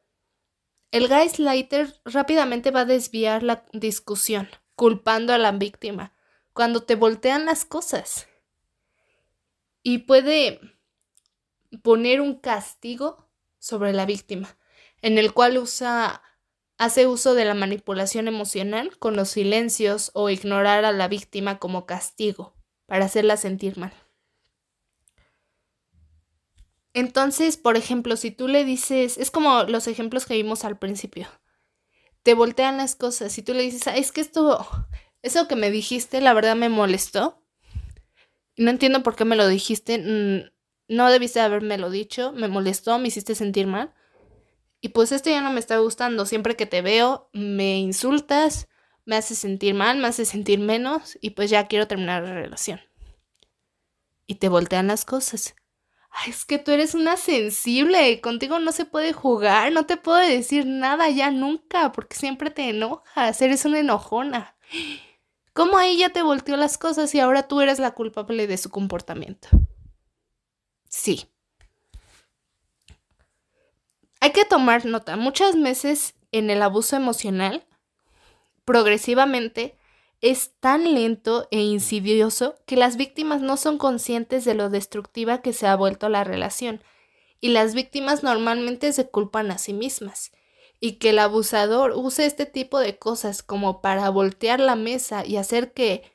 el 0.92 1.08
gaslighter 1.08 2.00
rápidamente 2.06 2.70
va 2.70 2.82
a 2.82 2.86
desviar 2.86 3.42
la 3.42 3.66
discusión, 3.74 4.48
culpando 4.76 5.34
a 5.34 5.40
la 5.40 5.52
víctima, 5.52 6.14
cuando 6.54 6.84
te 6.84 6.94
voltean 6.94 7.48
las 7.48 7.66
cosas. 7.66 8.28
Y 9.88 10.00
puede 10.00 10.60
poner 11.82 12.20
un 12.20 12.36
castigo 12.42 13.30
sobre 13.58 13.94
la 13.94 14.06
víctima, 14.06 14.58
en 15.02 15.18
el 15.18 15.34
cual 15.34 15.58
usa 15.58 16.22
hace 16.78 17.08
uso 17.08 17.36
de 17.36 17.46
la 17.46 17.54
manipulación 17.54 18.28
emocional 18.28 18.98
con 18.98 19.16
los 19.16 19.30
silencios 19.30 20.12
o 20.14 20.30
ignorar 20.30 20.84
a 20.84 20.92
la 20.92 21.08
víctima 21.08 21.58
como 21.58 21.86
castigo 21.86 22.54
para 22.86 23.06
hacerla 23.06 23.38
sentir 23.38 23.78
mal. 23.78 23.94
Entonces, 26.94 27.56
por 27.56 27.78
ejemplo, 27.78 28.18
si 28.18 28.30
tú 28.30 28.50
le 28.50 28.66
dices, 28.66 29.18
es 29.18 29.32
como 29.32 29.64
los 29.64 29.88
ejemplos 29.88 30.26
que 30.26 30.34
vimos 30.34 30.66
al 30.66 30.78
principio, 30.78 31.30
te 32.24 32.34
voltean 32.34 32.76
las 32.76 32.98
cosas, 32.98 33.32
si 33.32 33.42
tú 33.42 33.54
le 33.54 33.64
dices, 33.64 33.88
es 33.96 34.12
que 34.12 34.20
esto, 34.20 34.68
eso 35.22 35.48
que 35.48 35.56
me 35.56 35.72
dijiste, 35.72 36.20
la 36.20 36.34
verdad 36.34 36.58
me 36.58 36.68
molestó, 36.68 37.42
no 38.58 38.72
entiendo 38.72 39.04
por 39.04 39.16
qué 39.16 39.26
me 39.26 39.36
lo 39.36 39.48
dijiste, 39.48 39.98
mm, 40.00 40.52
no 40.90 41.12
debiste 41.12 41.40
haberme 41.40 41.78
lo 41.78 41.90
dicho, 41.90 42.34
me 42.34 42.48
molestó, 42.48 43.00
me 43.00 43.08
hiciste 43.08 43.36
sentir 43.36 43.68
mal, 43.68 43.94
y 44.82 44.90
pues 44.90 45.12
esto 45.12 45.30
ya 45.30 45.42
no 45.42 45.52
me 45.52 45.60
está 45.60 45.78
gustando. 45.78 46.26
Siempre 46.26 46.56
que 46.56 46.66
te 46.66 46.82
veo, 46.82 47.30
me 47.34 47.78
insultas, 47.78 48.68
me 49.06 49.16
haces 49.16 49.40
sentir 49.40 49.74
mal, 49.74 49.98
me 49.98 50.08
haces 50.08 50.30
sentir 50.30 50.60
menos 50.60 51.18
y 51.22 51.32
pues 51.32 51.50
ya 51.50 51.68
quiero 51.68 51.88
terminar 51.88 52.24
la 52.24 52.34
relación. 52.34 52.82
Y 54.28 54.36
te 54.36 54.50
voltean 54.50 54.88
las 54.88 55.06
cosas. 55.06 55.56
Es 56.26 56.46
que 56.46 56.58
tú 56.58 56.72
eres 56.72 56.96
una 56.96 57.16
sensible, 57.16 58.22
contigo 58.22 58.60
no 58.60 58.72
se 58.72 58.86
puede 58.86 59.14
jugar, 59.14 59.72
no 59.72 59.86
te 59.86 59.98
puedo 59.98 60.18
decir 60.18 60.66
nada 60.66 61.10
ya 61.10 61.32
nunca, 61.32 61.92
porque 61.92 62.16
siempre 62.16 62.50
te 62.50 62.70
enojas, 62.70 63.42
eres 63.42 63.66
una 63.66 63.80
enojona. 63.80 64.56
¿Cómo 65.58 65.80
ahí 65.80 65.98
ya 65.98 66.10
te 66.10 66.22
volteó 66.22 66.56
las 66.56 66.78
cosas 66.78 67.16
y 67.16 67.20
ahora 67.20 67.48
tú 67.48 67.62
eres 67.62 67.80
la 67.80 67.96
culpable 67.96 68.46
de 68.46 68.58
su 68.58 68.70
comportamiento? 68.70 69.48
Sí, 70.88 71.32
hay 74.20 74.34
que 74.34 74.46
tomar 74.46 74.86
nota, 74.86 75.18
muchas 75.18 75.60
veces 75.60 76.14
en 76.32 76.52
el 76.52 76.62
abuso 76.62 76.96
emocional, 76.96 77.66
progresivamente, 78.66 79.76
es 80.22 80.52
tan 80.60 80.94
lento 80.94 81.48
e 81.50 81.62
insidioso 81.62 82.54
que 82.68 82.76
las 82.76 82.96
víctimas 82.96 83.42
no 83.42 83.58
son 83.58 83.80
conscientes 83.80 84.46
de 84.46 84.54
lo 84.54 84.70
destructiva 84.70 85.42
que 85.42 85.54
se 85.54 85.66
ha 85.66 85.76
vuelto 85.76 86.08
la 86.08 86.24
relación, 86.24 86.84
y 87.42 87.50
las 87.50 87.74
víctimas 87.74 88.22
normalmente 88.22 88.94
se 88.94 89.10
culpan 89.10 89.50
a 89.50 89.58
sí 89.58 89.74
mismas, 89.74 90.32
y 90.80 90.94
que 90.94 91.10
el 91.10 91.20
abusador 91.20 91.94
use 91.96 92.26
este 92.26 92.46
tipo 92.46 92.80
de 92.80 92.98
cosas 92.98 93.44
como 93.44 93.82
para 93.82 94.10
voltear 94.10 94.60
la 94.60 94.76
mesa 94.76 95.26
y 95.26 95.38
hacer 95.38 95.74
que 95.74 96.12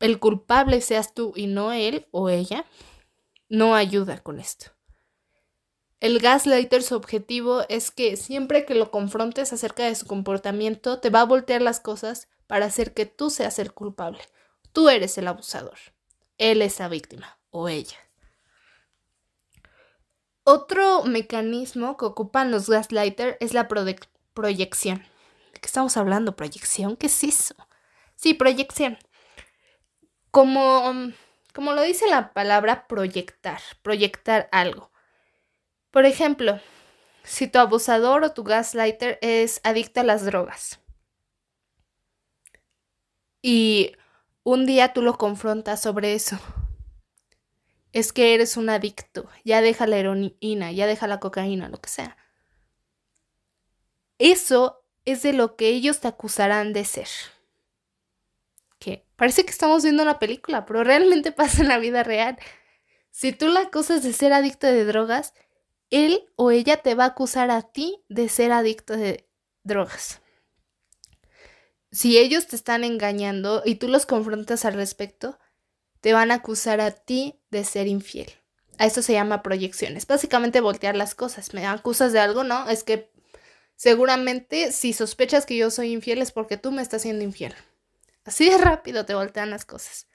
el 0.00 0.18
culpable 0.18 0.80
seas 0.80 1.14
tú 1.14 1.32
y 1.34 1.46
no 1.46 1.72
él 1.72 2.06
o 2.10 2.28
ella, 2.28 2.66
no 3.48 3.74
ayuda 3.74 4.22
con 4.22 4.38
esto. 4.38 4.72
El 6.00 6.18
gaslighter 6.18 6.82
su 6.82 6.94
objetivo 6.94 7.62
es 7.68 7.90
que 7.90 8.16
siempre 8.16 8.66
que 8.66 8.74
lo 8.74 8.90
confrontes 8.90 9.52
acerca 9.52 9.84
de 9.84 9.94
su 9.94 10.06
comportamiento, 10.06 11.00
te 11.00 11.08
va 11.08 11.22
a 11.22 11.26
voltear 11.26 11.62
las 11.62 11.80
cosas 11.80 12.28
para 12.46 12.66
hacer 12.66 12.92
que 12.92 13.06
tú 13.06 13.30
seas 13.30 13.58
el 13.58 13.72
culpable. 13.72 14.20
Tú 14.72 14.90
eres 14.90 15.16
el 15.16 15.26
abusador. 15.26 15.78
Él 16.36 16.60
es 16.60 16.78
la 16.78 16.88
víctima 16.88 17.38
o 17.50 17.68
ella. 17.68 17.96
Otro 20.48 21.02
mecanismo 21.02 21.96
que 21.96 22.04
ocupan 22.04 22.52
los 22.52 22.70
gaslighters 22.70 23.36
es 23.40 23.52
la 23.52 23.66
proyección. 23.66 24.98
¿De 25.52 25.60
qué 25.60 25.66
estamos 25.66 25.96
hablando? 25.96 26.36
¿Proyección? 26.36 26.96
¿Qué 26.96 27.08
es 27.08 27.24
eso? 27.24 27.56
Sí, 28.14 28.32
proyección. 28.32 28.96
Como, 30.30 30.94
como 31.52 31.72
lo 31.72 31.82
dice 31.82 32.06
la 32.08 32.32
palabra 32.32 32.86
proyectar, 32.86 33.60
proyectar 33.82 34.48
algo. 34.52 34.92
Por 35.90 36.06
ejemplo, 36.06 36.60
si 37.24 37.48
tu 37.48 37.58
abusador 37.58 38.22
o 38.22 38.32
tu 38.32 38.44
gaslighter 38.44 39.18
es 39.22 39.60
adicto 39.64 39.98
a 39.98 40.04
las 40.04 40.24
drogas 40.24 40.78
y 43.42 43.96
un 44.44 44.64
día 44.64 44.92
tú 44.92 45.02
lo 45.02 45.18
confrontas 45.18 45.82
sobre 45.82 46.14
eso, 46.14 46.38
es 47.92 48.12
que 48.12 48.34
eres 48.34 48.56
un 48.56 48.68
adicto, 48.68 49.28
ya 49.44 49.60
deja 49.60 49.86
la 49.86 49.96
heroína, 49.96 50.72
ya 50.72 50.86
deja 50.86 51.06
la 51.06 51.20
cocaína, 51.20 51.68
lo 51.68 51.80
que 51.80 51.88
sea. 51.88 52.16
Eso 54.18 54.84
es 55.04 55.22
de 55.22 55.32
lo 55.32 55.56
que 55.56 55.68
ellos 55.68 56.00
te 56.00 56.08
acusarán 56.08 56.72
de 56.72 56.84
ser. 56.84 57.08
Que 58.78 59.06
parece 59.16 59.44
que 59.44 59.50
estamos 59.50 59.82
viendo 59.82 60.02
una 60.02 60.18
película, 60.18 60.64
pero 60.64 60.84
realmente 60.84 61.32
pasa 61.32 61.62
en 61.62 61.68
la 61.68 61.78
vida 61.78 62.02
real. 62.02 62.38
Si 63.10 63.32
tú 63.32 63.48
la 63.48 63.60
acusas 63.60 64.02
de 64.02 64.12
ser 64.12 64.32
adicto 64.32 64.66
de 64.66 64.84
drogas, 64.84 65.32
él 65.90 66.28
o 66.36 66.50
ella 66.50 66.78
te 66.78 66.94
va 66.94 67.04
a 67.04 67.08
acusar 67.08 67.50
a 67.50 67.62
ti 67.62 68.02
de 68.08 68.28
ser 68.28 68.52
adicto 68.52 68.96
de 68.96 69.28
drogas. 69.62 70.20
Si 71.92 72.18
ellos 72.18 72.46
te 72.46 72.56
están 72.56 72.84
engañando 72.84 73.62
y 73.64 73.76
tú 73.76 73.88
los 73.88 74.04
confrontas 74.04 74.64
al 74.64 74.74
respecto, 74.74 75.38
te 76.00 76.12
van 76.12 76.30
a 76.30 76.36
acusar 76.36 76.80
a 76.80 76.90
ti 76.90 77.40
de 77.50 77.64
ser 77.64 77.86
infiel. 77.86 78.32
A 78.78 78.86
eso 78.86 79.02
se 79.02 79.14
llama 79.14 79.42
proyecciones. 79.42 80.06
Básicamente 80.06 80.60
voltear 80.60 80.96
las 80.96 81.14
cosas. 81.14 81.54
Me 81.54 81.66
acusas 81.66 82.12
de 82.12 82.20
algo, 82.20 82.44
¿no? 82.44 82.68
Es 82.68 82.84
que 82.84 83.10
seguramente 83.74 84.72
si 84.72 84.92
sospechas 84.92 85.46
que 85.46 85.56
yo 85.56 85.70
soy 85.70 85.92
infiel 85.92 86.20
es 86.20 86.32
porque 86.32 86.56
tú 86.56 86.72
me 86.72 86.82
estás 86.82 87.02
siendo 87.02 87.24
infiel. 87.24 87.54
Así 88.24 88.48
de 88.50 88.58
rápido 88.58 89.06
te 89.06 89.14
voltean 89.14 89.50
las 89.50 89.64
cosas. 89.64 90.08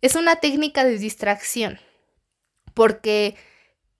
Es 0.00 0.14
una 0.14 0.36
técnica 0.36 0.84
de 0.84 0.98
distracción. 0.98 1.80
Porque 2.74 3.36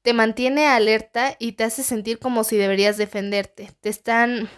te 0.03 0.13
mantiene 0.13 0.67
alerta 0.67 1.35
y 1.39 1.53
te 1.53 1.65
hace 1.65 1.83
sentir 1.83 2.19
como 2.19 2.45
si 2.45 2.57
deberías 2.57 2.97
defenderte. 2.97 3.73
Te 3.81 3.89
están... 3.89 4.51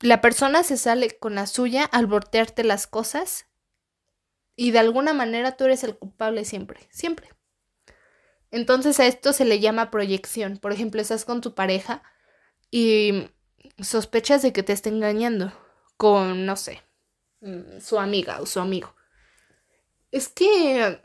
La 0.00 0.20
persona 0.20 0.62
se 0.62 0.76
sale 0.76 1.18
con 1.18 1.34
la 1.34 1.46
suya 1.46 1.84
al 1.84 2.06
voltearte 2.06 2.62
las 2.64 2.86
cosas 2.86 3.45
y 4.56 4.70
de 4.70 4.78
alguna 4.78 5.12
manera 5.12 5.56
tú 5.56 5.64
eres 5.64 5.84
el 5.84 5.96
culpable 5.96 6.44
siempre, 6.44 6.80
siempre. 6.90 7.28
Entonces 8.50 8.98
a 9.00 9.06
esto 9.06 9.32
se 9.32 9.44
le 9.44 9.60
llama 9.60 9.90
proyección. 9.90 10.58
Por 10.58 10.72
ejemplo, 10.72 11.00
estás 11.00 11.24
con 11.24 11.40
tu 11.40 11.54
pareja 11.54 12.02
y 12.70 13.28
sospechas 13.80 14.42
de 14.42 14.52
que 14.52 14.62
te 14.62 14.72
está 14.72 14.88
engañando 14.88 15.52
con, 15.96 16.46
no 16.46 16.56
sé, 16.56 16.82
mm, 17.40 17.80
su 17.80 17.98
amiga 17.98 18.40
o 18.40 18.46
su 18.46 18.60
amigo. 18.60 18.94
Es 20.10 20.28
que 20.28 21.00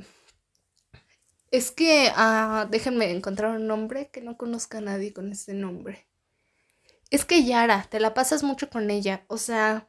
es 1.52 1.72
que, 1.72 2.12
ah, 2.16 2.68
déjenme 2.72 3.12
encontrar 3.12 3.52
un 3.58 3.68
nombre 3.68 4.10
que 4.10 4.22
no 4.22 4.38
conozca 4.38 4.78
a 4.78 4.82
nadie 4.82 5.14
con 5.14 5.32
ese 5.32 5.54
nombre. 5.54 6.08
Es 7.10 7.26
que 7.26 7.44
Yara, 7.44 7.88
te 7.90 8.00
la 8.00 8.14
pasas 8.14 8.42
mucho 8.44 8.70
con 8.70 8.90
ella. 8.90 9.26
O 9.28 9.38
sea, 9.38 9.88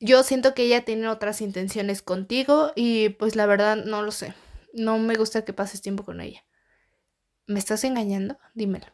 yo 0.00 0.22
siento 0.22 0.54
que 0.54 0.64
ella 0.64 0.84
tiene 0.84 1.08
otras 1.08 1.40
intenciones 1.40 2.02
contigo 2.02 2.72
y 2.74 3.10
pues 3.10 3.36
la 3.36 3.46
verdad 3.46 3.76
no 3.76 4.02
lo 4.02 4.12
sé. 4.12 4.34
No 4.72 4.98
me 4.98 5.14
gusta 5.14 5.44
que 5.44 5.52
pases 5.52 5.80
tiempo 5.80 6.04
con 6.04 6.20
ella. 6.20 6.44
¿Me 7.46 7.58
estás 7.58 7.84
engañando? 7.84 8.38
Dímelo. 8.54 8.86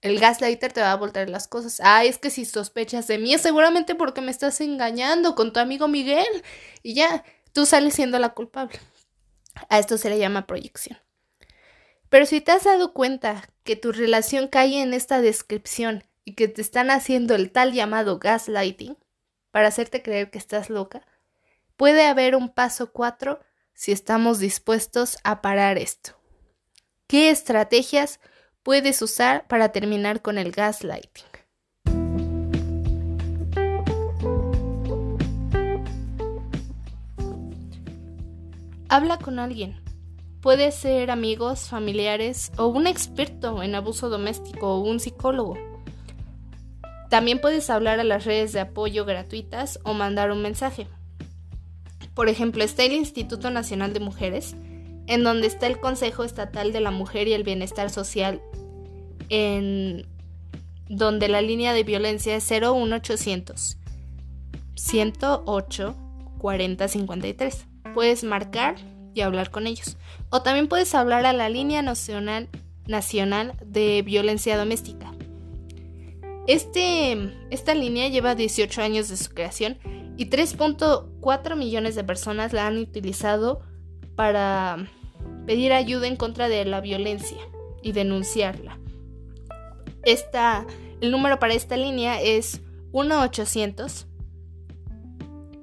El 0.00 0.18
gaslighter 0.18 0.72
te 0.72 0.80
va 0.80 0.92
a 0.92 0.96
voltear 0.96 1.28
las 1.28 1.48
cosas. 1.48 1.80
Ah, 1.82 2.04
es 2.04 2.18
que 2.18 2.30
si 2.30 2.44
sospechas 2.44 3.06
de 3.06 3.18
mí 3.18 3.34
es 3.34 3.42
seguramente 3.42 3.94
porque 3.94 4.20
me 4.20 4.30
estás 4.30 4.60
engañando 4.60 5.34
con 5.34 5.52
tu 5.52 5.60
amigo 5.60 5.88
Miguel. 5.88 6.42
Y 6.82 6.94
ya, 6.94 7.24
tú 7.52 7.66
sales 7.66 7.94
siendo 7.94 8.18
la 8.18 8.30
culpable. 8.30 8.78
A 9.68 9.78
esto 9.78 9.98
se 9.98 10.08
le 10.08 10.18
llama 10.18 10.46
proyección. 10.46 10.98
Pero 12.08 12.26
si 12.26 12.40
te 12.40 12.52
has 12.52 12.64
dado 12.64 12.92
cuenta 12.92 13.50
que 13.62 13.76
tu 13.76 13.92
relación 13.92 14.48
cae 14.48 14.80
en 14.80 14.94
esta 14.94 15.20
descripción 15.20 16.04
y 16.24 16.34
que 16.34 16.48
te 16.48 16.62
están 16.62 16.90
haciendo 16.90 17.34
el 17.34 17.50
tal 17.52 17.72
llamado 17.72 18.18
gaslighting 18.18 18.96
para 19.50 19.68
hacerte 19.68 20.02
creer 20.02 20.30
que 20.30 20.38
estás 20.38 20.70
loca, 20.70 21.06
puede 21.76 22.06
haber 22.06 22.36
un 22.36 22.48
paso 22.48 22.92
4 22.92 23.40
si 23.74 23.92
estamos 23.92 24.38
dispuestos 24.38 25.18
a 25.24 25.40
parar 25.40 25.78
esto. 25.78 26.12
¿Qué 27.06 27.30
estrategias 27.30 28.20
puedes 28.62 29.02
usar 29.02 29.46
para 29.48 29.72
terminar 29.72 30.22
con 30.22 30.38
el 30.38 30.52
gaslighting? 30.52 31.24
Habla 38.88 39.18
con 39.18 39.38
alguien. 39.38 39.80
Puede 40.40 40.72
ser 40.72 41.10
amigos, 41.10 41.68
familiares 41.68 42.50
o 42.58 42.66
un 42.66 42.86
experto 42.86 43.62
en 43.62 43.76
abuso 43.76 44.08
doméstico 44.08 44.74
o 44.74 44.80
un 44.80 44.98
psicólogo. 44.98 45.69
También 47.10 47.40
puedes 47.40 47.68
hablar 47.68 48.00
a 48.00 48.04
las 48.04 48.24
redes 48.24 48.52
de 48.52 48.60
apoyo 48.60 49.04
gratuitas 49.04 49.78
o 49.82 49.92
mandar 49.92 50.30
un 50.30 50.40
mensaje. 50.40 50.86
Por 52.14 52.28
ejemplo, 52.28 52.64
está 52.64 52.84
el 52.84 52.92
Instituto 52.92 53.50
Nacional 53.50 53.92
de 53.92 54.00
Mujeres, 54.00 54.54
en 55.06 55.24
donde 55.24 55.46
está 55.48 55.66
el 55.66 55.80
Consejo 55.80 56.24
Estatal 56.24 56.72
de 56.72 56.80
la 56.80 56.90
Mujer 56.90 57.28
y 57.28 57.34
el 57.34 57.42
Bienestar 57.42 57.90
Social, 57.90 58.40
en 59.28 60.06
donde 60.88 61.28
la 61.28 61.42
línea 61.42 61.72
de 61.72 61.84
violencia 61.84 62.36
es 62.36 62.50
01800 62.50 63.76
108 64.74 65.96
4053 66.38 67.66
puedes 67.92 68.24
marcar 68.24 68.76
y 69.14 69.20
hablar 69.20 69.50
con 69.50 69.66
ellos. 69.66 69.96
O 70.30 70.42
también 70.42 70.68
puedes 70.68 70.94
hablar 70.94 71.26
a 71.26 71.32
la 71.32 71.48
línea 71.48 71.82
nacional, 71.82 72.48
Nacional 72.86 73.54
de 73.64 74.02
Violencia 74.02 74.56
Doméstica. 74.56 75.12
Este, 76.46 77.32
esta 77.50 77.74
línea 77.74 78.08
lleva 78.08 78.34
18 78.34 78.82
años 78.82 79.08
de 79.08 79.16
su 79.16 79.30
creación 79.30 79.78
y 80.16 80.28
3.4 80.28 81.56
millones 81.56 81.94
de 81.94 82.04
personas 82.04 82.52
la 82.52 82.66
han 82.66 82.78
utilizado 82.78 83.60
para 84.16 84.88
pedir 85.46 85.72
ayuda 85.72 86.06
en 86.06 86.16
contra 86.16 86.48
de 86.48 86.64
la 86.64 86.80
violencia 86.80 87.38
y 87.82 87.92
denunciarla. 87.92 88.78
El 91.00 91.10
número 91.10 91.38
para 91.38 91.54
esta 91.54 91.76
línea 91.76 92.20
es 92.20 92.60
1-800 92.92 94.06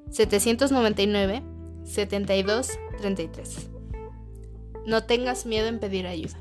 799 0.09 1.43
7233. 1.83 3.69
No 4.85 5.03
tengas 5.03 5.45
miedo 5.45 5.67
en 5.67 5.79
pedir 5.79 6.07
ayuda. 6.07 6.37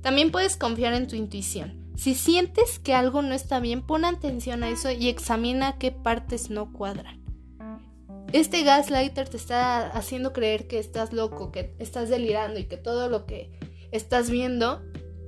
También 0.00 0.30
puedes 0.30 0.56
confiar 0.56 0.94
en 0.94 1.06
tu 1.06 1.16
intuición. 1.16 1.87
Si 1.98 2.14
sientes 2.14 2.78
que 2.78 2.94
algo 2.94 3.22
no 3.22 3.34
está 3.34 3.58
bien, 3.58 3.82
pon 3.82 4.04
atención 4.04 4.62
a 4.62 4.70
eso 4.70 4.88
y 4.92 5.08
examina 5.08 5.78
qué 5.78 5.90
partes 5.90 6.48
no 6.48 6.72
cuadran. 6.72 7.24
Este 8.32 8.62
gaslighter 8.62 9.28
te 9.28 9.36
está 9.36 9.88
haciendo 9.88 10.32
creer 10.32 10.68
que 10.68 10.78
estás 10.78 11.12
loco, 11.12 11.50
que 11.50 11.74
estás 11.80 12.08
delirando 12.08 12.60
y 12.60 12.66
que 12.66 12.76
todo 12.76 13.08
lo 13.08 13.26
que 13.26 13.50
estás 13.90 14.30
viendo 14.30 14.80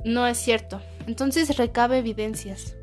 no 0.04 0.28
es 0.28 0.38
cierto. 0.38 0.80
Entonces 1.08 1.56
recabe 1.56 1.98
evidencias. 1.98 2.76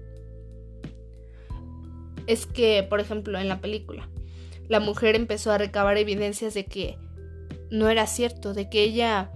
Es 2.25 2.45
que, 2.45 2.83
por 2.83 2.99
ejemplo, 2.99 3.39
en 3.39 3.47
la 3.47 3.61
película, 3.61 4.09
la 4.67 4.81
mujer 4.81 5.15
empezó 5.15 5.53
a 5.53 5.57
recabar 5.57 5.97
evidencias 5.97 6.53
de 6.53 6.65
que 6.65 6.97
no 7.71 7.87
era 7.87 8.05
cierto, 8.05 8.53
de 8.53 8.69
que 8.69 8.83
ella 8.83 9.31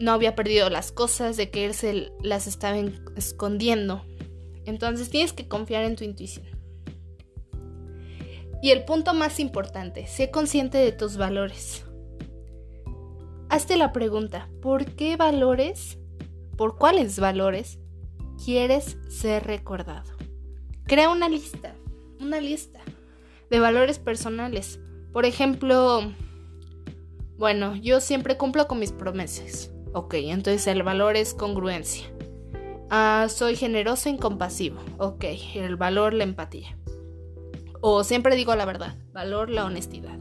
no 0.00 0.12
había 0.12 0.34
perdido 0.34 0.70
las 0.70 0.92
cosas, 0.92 1.36
de 1.36 1.50
que 1.50 1.66
él 1.66 1.74
se 1.74 2.10
las 2.22 2.46
estaba 2.46 2.76
escondiendo. 3.16 4.02
Entonces 4.64 5.10
tienes 5.10 5.32
que 5.32 5.46
confiar 5.46 5.84
en 5.84 5.96
tu 5.96 6.04
intuición. 6.04 6.46
Y 8.62 8.70
el 8.70 8.84
punto 8.84 9.14
más 9.14 9.38
importante, 9.40 10.06
sé 10.06 10.30
consciente 10.30 10.78
de 10.78 10.92
tus 10.92 11.16
valores. 11.16 11.84
Hazte 13.48 13.76
la 13.76 13.92
pregunta, 13.92 14.48
¿por 14.62 14.86
qué 14.94 15.16
valores, 15.16 15.98
por 16.56 16.78
cuáles 16.78 17.18
valores 17.18 17.78
quieres 18.42 18.96
ser 19.08 19.44
recordado? 19.44 20.12
Crea 20.84 21.10
una 21.10 21.28
lista, 21.28 21.74
una 22.20 22.40
lista 22.40 22.80
de 23.50 23.60
valores 23.60 23.98
personales. 23.98 24.80
Por 25.12 25.24
ejemplo, 25.24 26.12
bueno, 27.38 27.76
yo 27.76 28.00
siempre 28.00 28.36
cumplo 28.36 28.68
con 28.68 28.78
mis 28.78 28.92
promesas. 28.92 29.72
Ok, 29.92 30.14
entonces 30.14 30.66
el 30.66 30.82
valor 30.82 31.16
es 31.16 31.34
congruencia. 31.34 32.04
Ah, 32.90 33.26
soy 33.28 33.56
generoso 33.56 34.08
y 34.08 34.16
compasivo. 34.16 34.80
Ok, 34.98 35.24
el 35.54 35.76
valor 35.76 36.14
la 36.14 36.24
empatía. 36.24 36.76
O 37.80 38.04
siempre 38.04 38.36
digo 38.36 38.54
la 38.54 38.64
verdad. 38.64 38.96
Valor 39.12 39.50
la 39.50 39.64
honestidad. 39.64 40.18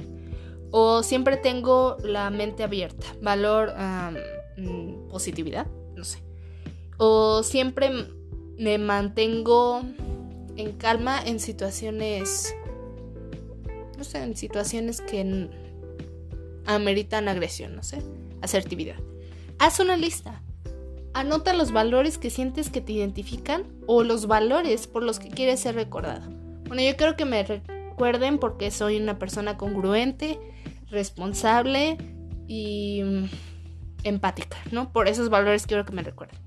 O 0.72 1.04
siempre 1.04 1.38
tengo 1.38 1.98
la 2.04 2.30
mente 2.30 2.64
abierta. 2.64 3.06
Valor 3.22 3.74
mm, 4.58 5.10
positividad. 5.10 5.68
No 5.96 6.04
sé. 6.04 6.24
O 6.98 7.44
siempre 7.44 7.92
me 8.58 8.78
mantengo 8.78 9.82
en 10.56 10.74
calma 10.74 11.22
en 11.26 11.40
situaciones 11.40 12.54
no 14.00 14.06
sé, 14.06 14.24
en 14.24 14.36
situaciones 14.36 15.02
que 15.02 15.50
ameritan 16.66 17.28
agresión, 17.28 17.76
no 17.76 17.84
sé, 17.84 18.02
asertividad. 18.42 18.96
Haz 19.60 19.82
una 19.82 19.98
lista. 19.98 20.42
Anota 21.14 21.52
los 21.54 21.74
valores 21.74 22.18
que 22.18 22.30
sientes 22.30 22.70
que 22.70 22.80
te 22.80 22.94
identifican 22.94 23.66
o 23.88 24.04
los 24.04 24.26
valores 24.26 24.88
por 24.88 25.04
los 25.04 25.20
que 25.20 25.28
quieres 25.28 25.60
ser 25.60 25.76
recordado. 25.76 26.30
Bueno, 26.66 26.82
yo 26.82 26.96
creo 26.96 27.18
que 27.18 27.26
me 27.26 27.44
recuerden 27.44 28.38
porque 28.38 28.72
soy 28.72 28.96
una 28.96 29.20
persona 29.20 29.58
congruente, 29.58 30.40
responsable 30.90 31.98
y 32.48 33.02
mm, 33.04 33.26
empática, 34.06 34.56
¿no? 34.72 34.94
Por 34.94 35.10
esos 35.10 35.30
valores 35.30 35.68
quiero 35.68 35.84
que 35.84 35.92
me 35.92 36.04
recuerden. 36.04 36.40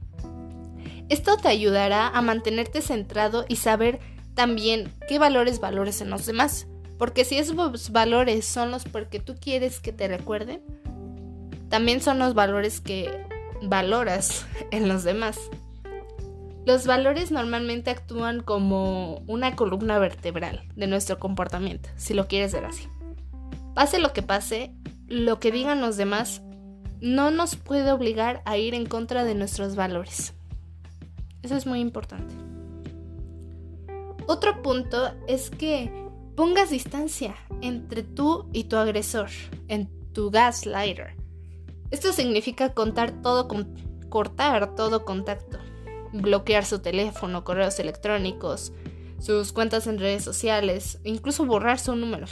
Esto 1.10 1.36
te 1.36 1.48
ayudará 1.48 2.08
a 2.08 2.22
mantenerte 2.22 2.80
centrado 2.80 3.44
y 3.46 3.56
saber 3.56 4.00
también 4.32 4.90
qué 5.06 5.18
valores 5.18 5.60
valores 5.60 6.00
en 6.00 6.08
los 6.08 6.24
demás. 6.24 6.66
Porque 6.96 7.26
si 7.26 7.36
esos 7.36 7.92
valores 7.92 8.46
son 8.46 8.70
los 8.70 8.84
porque 8.84 9.20
tú 9.20 9.34
quieres 9.38 9.80
que 9.80 9.92
te 9.92 10.08
recuerden, 10.08 10.62
también 11.72 12.02
son 12.02 12.18
los 12.18 12.34
valores 12.34 12.82
que 12.82 13.10
valoras 13.62 14.44
en 14.70 14.88
los 14.88 15.04
demás. 15.04 15.40
Los 16.66 16.86
valores 16.86 17.30
normalmente 17.30 17.90
actúan 17.90 18.42
como 18.42 19.22
una 19.26 19.56
columna 19.56 19.98
vertebral 19.98 20.68
de 20.76 20.86
nuestro 20.86 21.18
comportamiento, 21.18 21.88
si 21.96 22.12
lo 22.12 22.28
quieres 22.28 22.52
ver 22.52 22.66
así. 22.66 22.88
Pase 23.74 24.00
lo 24.00 24.12
que 24.12 24.20
pase, 24.20 24.74
lo 25.08 25.40
que 25.40 25.50
digan 25.50 25.80
los 25.80 25.96
demás 25.96 26.42
no 27.00 27.30
nos 27.30 27.56
puede 27.56 27.90
obligar 27.90 28.42
a 28.44 28.58
ir 28.58 28.74
en 28.74 28.84
contra 28.84 29.24
de 29.24 29.34
nuestros 29.34 29.74
valores. 29.74 30.34
Eso 31.42 31.56
es 31.56 31.66
muy 31.66 31.80
importante. 31.80 32.34
Otro 34.26 34.60
punto 34.60 35.14
es 35.26 35.48
que 35.48 35.90
pongas 36.36 36.68
distancia 36.68 37.34
entre 37.62 38.02
tú 38.02 38.50
y 38.52 38.64
tu 38.64 38.76
agresor, 38.76 39.30
en 39.68 39.88
tu 40.12 40.30
gaslighter. 40.30 41.21
Esto 41.92 42.12
significa 42.12 42.72
contar 42.72 43.22
todo 43.22 43.48
cortar 44.08 44.74
todo 44.74 45.04
contacto, 45.04 45.58
bloquear 46.12 46.64
su 46.64 46.80
teléfono, 46.80 47.44
correos 47.44 47.78
electrónicos, 47.78 48.72
sus 49.20 49.52
cuentas 49.52 49.86
en 49.86 49.98
redes 49.98 50.24
sociales, 50.24 50.98
incluso 51.04 51.46
borrar 51.46 51.78
su 51.78 51.94
número. 51.94 52.26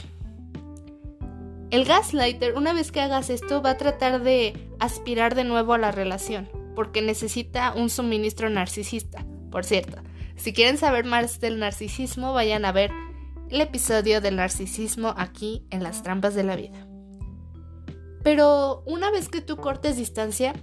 El 1.69 1.85
gaslighter, 1.85 2.55
una 2.55 2.73
vez 2.73 2.91
que 2.91 3.01
hagas 3.01 3.29
esto, 3.29 3.61
va 3.61 3.71
a 3.71 3.77
tratar 3.77 4.21
de 4.21 4.69
aspirar 4.79 5.35
de 5.35 5.43
nuevo 5.43 5.73
a 5.73 5.77
la 5.77 5.91
relación, 5.91 6.49
porque 6.75 7.01
necesita 7.01 7.73
un 7.73 7.89
suministro 7.89 8.49
narcisista. 8.49 9.25
Por 9.51 9.63
cierto, 9.63 10.01
si 10.35 10.53
quieren 10.53 10.77
saber 10.77 11.05
más 11.05 11.39
del 11.39 11.59
narcisismo, 11.59 12.33
vayan 12.33 12.65
a 12.65 12.71
ver 12.71 12.91
el 13.49 13.61
episodio 13.61 14.21
del 14.21 14.37
narcisismo 14.37 15.13
aquí 15.17 15.65
en 15.69 15.83
las 15.83 16.03
trampas 16.03 16.35
de 16.35 16.43
la 16.43 16.55
vida. 16.55 16.90
Pero 18.23 18.83
una 18.85 19.11
vez 19.11 19.29
que 19.29 19.41
tú 19.41 19.57
cortes 19.57 19.97
distancia, 19.97 20.53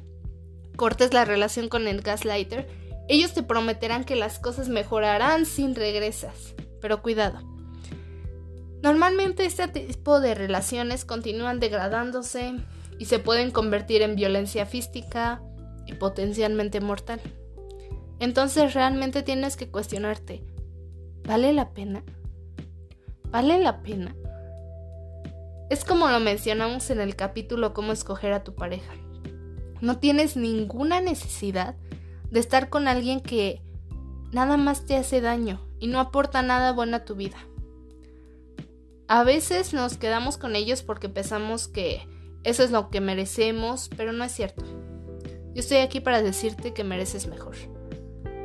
cortes 0.77 1.13
la 1.13 1.25
relación 1.25 1.69
con 1.69 1.89
el 1.89 2.03
gaslighter, 2.03 2.69
ellos 3.09 3.33
te 3.33 3.43
prometerán 3.43 4.05
que 4.05 4.17
las 4.17 4.39
cosas 4.39 4.69
mejorarán 4.69 5.47
sin 5.47 5.75
regresas. 5.75 6.55
Pero 6.81 7.03
cuidado. 7.03 7.41
Normalmente 8.83 9.45
este 9.45 9.67
tipo 9.67 10.21
de 10.21 10.35
relaciones 10.35 11.05
continúan 11.05 11.59
degradándose 11.59 12.55
y 12.99 13.07
se 13.07 13.19
pueden 13.19 13.51
convertir 13.51 14.03
en 14.03 14.15
violencia 14.15 14.67
física 14.67 15.43
y 15.87 15.95
potencialmente 15.95 16.81
mortal. 16.81 17.21
Entonces 18.21 18.75
realmente 18.75 19.23
tienes 19.23 19.57
que 19.57 19.69
cuestionarte, 19.69 20.45
¿vale 21.25 21.53
la 21.53 21.73
pena? 21.73 22.05
¿Vale 23.31 23.59
la 23.59 23.83
pena? 23.83 24.15
Es 25.71 25.85
como 25.85 26.09
lo 26.09 26.19
mencionamos 26.19 26.89
en 26.89 26.99
el 27.01 27.15
capítulo 27.15 27.75
Cómo 27.75 27.93
escoger 27.93 28.33
a 28.33 28.43
tu 28.43 28.55
pareja. 28.55 28.95
No 29.83 29.99
tienes 29.99 30.35
ninguna 30.35 31.03
necesidad 31.03 31.77
de 32.31 32.41
estar 32.41 32.71
con 32.71 32.89
alguien 32.89 33.21
que 33.21 33.61
nada 34.33 34.57
más 34.57 34.87
te 34.87 34.97
hace 34.97 35.21
daño 35.21 35.61
y 35.79 35.89
no 35.89 36.01
aporta 36.01 36.41
nada 36.41 36.73
bueno 36.73 36.97
a 36.97 37.05
tu 37.05 37.17
vida. 37.17 37.37
A 39.09 39.25
veces 39.25 39.75
nos 39.75 39.99
quedamos 39.99 40.39
con 40.39 40.57
ellos 40.57 40.83
porque 40.83 41.11
pensamos 41.11 41.69
que 41.69 42.07
eso 42.45 42.63
es 42.63 42.71
lo 42.71 42.89
que 42.89 43.03
merecemos, 43.03 43.91
pero 43.95 44.13
no 44.13 44.25
es 44.25 44.33
cierto. 44.33 44.65
Yo 45.55 45.61
estoy 45.61 45.79
aquí 45.79 46.01
para 46.01 46.23
decirte 46.23 46.73
que 46.73 46.83
mereces 46.83 47.27
mejor. 47.27 47.57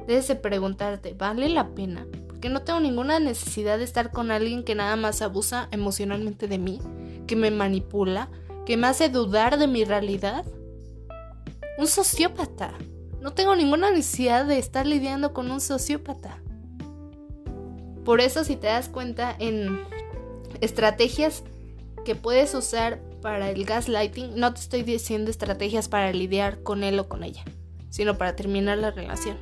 Debes 0.07 0.27
de 0.27 0.35
preguntarte, 0.35 1.13
¿vale 1.13 1.47
la 1.47 1.73
pena? 1.73 2.05
que 2.43 2.49
no 2.49 2.61
tengo 2.61 2.81
ninguna 2.81 3.21
necesidad 3.21 3.77
de 3.77 3.85
estar 3.85 4.11
con 4.11 4.29
alguien 4.29 4.65
que 4.65 4.75
nada 4.75 4.97
más 4.97 5.21
abusa 5.21 5.69
emocionalmente 5.71 6.49
de 6.49 6.57
mí, 6.57 6.81
que 7.27 7.35
me 7.35 7.51
manipula, 7.51 8.29
que 8.65 8.77
me 8.77 8.87
hace 8.87 9.09
dudar 9.09 9.57
de 9.57 9.67
mi 9.67 9.83
realidad. 9.83 10.45
Un 11.77 11.87
sociópata. 11.87 12.73
No 13.21 13.33
tengo 13.33 13.55
ninguna 13.55 13.91
necesidad 13.91 14.45
de 14.45 14.59
estar 14.59 14.85
lidiando 14.85 15.33
con 15.33 15.49
un 15.51 15.61
sociópata. 15.61 16.41
Por 18.03 18.19
eso 18.19 18.43
si 18.43 18.55
te 18.55 18.67
das 18.67 18.89
cuenta 18.89 19.35
en 19.39 19.79
estrategias 20.59 21.43
que 22.03 22.15
puedes 22.15 22.53
usar 22.53 22.99
para 23.21 23.49
el 23.49 23.63
gaslighting, 23.63 24.37
no 24.37 24.53
te 24.53 24.59
estoy 24.59 24.83
diciendo 24.83 25.31
estrategias 25.31 25.87
para 25.87 26.11
lidiar 26.11 26.61
con 26.63 26.83
él 26.83 26.99
o 26.99 27.07
con 27.07 27.23
ella, 27.23 27.43
sino 27.89 28.17
para 28.17 28.35
terminar 28.35 28.77
la 28.77 28.91
relación 28.91 29.37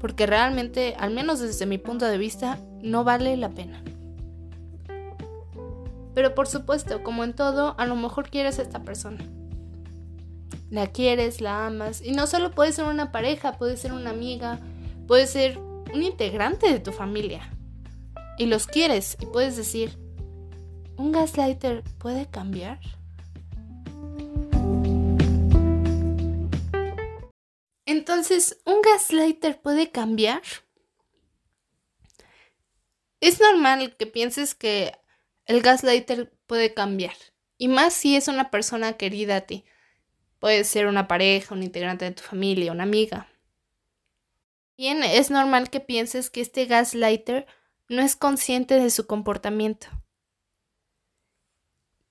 porque 0.00 0.26
realmente, 0.26 0.94
al 0.98 1.12
menos 1.12 1.40
desde 1.40 1.66
mi 1.66 1.78
punto 1.78 2.06
de 2.06 2.18
vista, 2.18 2.58
no 2.82 3.04
vale 3.04 3.36
la 3.36 3.50
pena. 3.50 3.82
Pero 6.16 6.34
por 6.34 6.48
supuesto, 6.48 7.02
como 7.02 7.24
en 7.24 7.34
todo, 7.34 7.74
a 7.78 7.84
lo 7.84 7.94
mejor 7.94 8.30
quieres 8.30 8.58
a 8.58 8.62
esta 8.62 8.82
persona. 8.84 9.22
la 10.70 10.86
quieres, 10.86 11.42
la 11.42 11.66
amas. 11.66 12.00
Y 12.00 12.12
no 12.12 12.26
solo 12.26 12.52
puede 12.52 12.72
ser 12.72 12.86
una 12.86 13.12
pareja, 13.12 13.58
puede 13.58 13.76
ser 13.76 13.92
una 13.92 14.10
amiga, 14.10 14.58
puede 15.06 15.26
ser 15.26 15.58
un 15.58 16.02
integrante 16.02 16.72
de 16.72 16.80
tu 16.80 16.90
familia. 16.90 17.50
Y 18.38 18.46
los 18.46 18.66
quieres 18.66 19.18
y 19.20 19.26
puedes 19.26 19.58
decir, 19.58 19.98
¿un 20.96 21.12
gaslighter 21.12 21.84
puede 21.98 22.30
cambiar? 22.30 22.80
Entonces, 27.84 28.58
¿un 28.64 28.80
gaslighter 28.80 29.60
puede 29.60 29.90
cambiar? 29.90 30.40
Es 33.20 33.38
normal 33.38 33.98
que 33.98 34.06
pienses 34.06 34.54
que 34.54 34.94
el 35.46 35.62
gaslighter 35.62 36.32
puede 36.46 36.74
cambiar. 36.74 37.14
Y 37.58 37.68
más 37.68 37.94
si 37.94 38.16
es 38.16 38.28
una 38.28 38.50
persona 38.50 38.94
querida 38.94 39.36
a 39.36 39.40
ti. 39.42 39.64
Puede 40.38 40.64
ser 40.64 40.86
una 40.86 41.08
pareja, 41.08 41.54
un 41.54 41.62
integrante 41.62 42.04
de 42.04 42.12
tu 42.12 42.22
familia, 42.22 42.72
una 42.72 42.82
amiga. 42.82 43.28
Bien, 44.76 45.02
es 45.02 45.30
normal 45.30 45.70
que 45.70 45.80
pienses 45.80 46.28
que 46.28 46.42
este 46.42 46.66
gaslighter 46.66 47.46
no 47.88 48.02
es 48.02 48.14
consciente 48.16 48.78
de 48.78 48.90
su 48.90 49.06
comportamiento. 49.06 49.86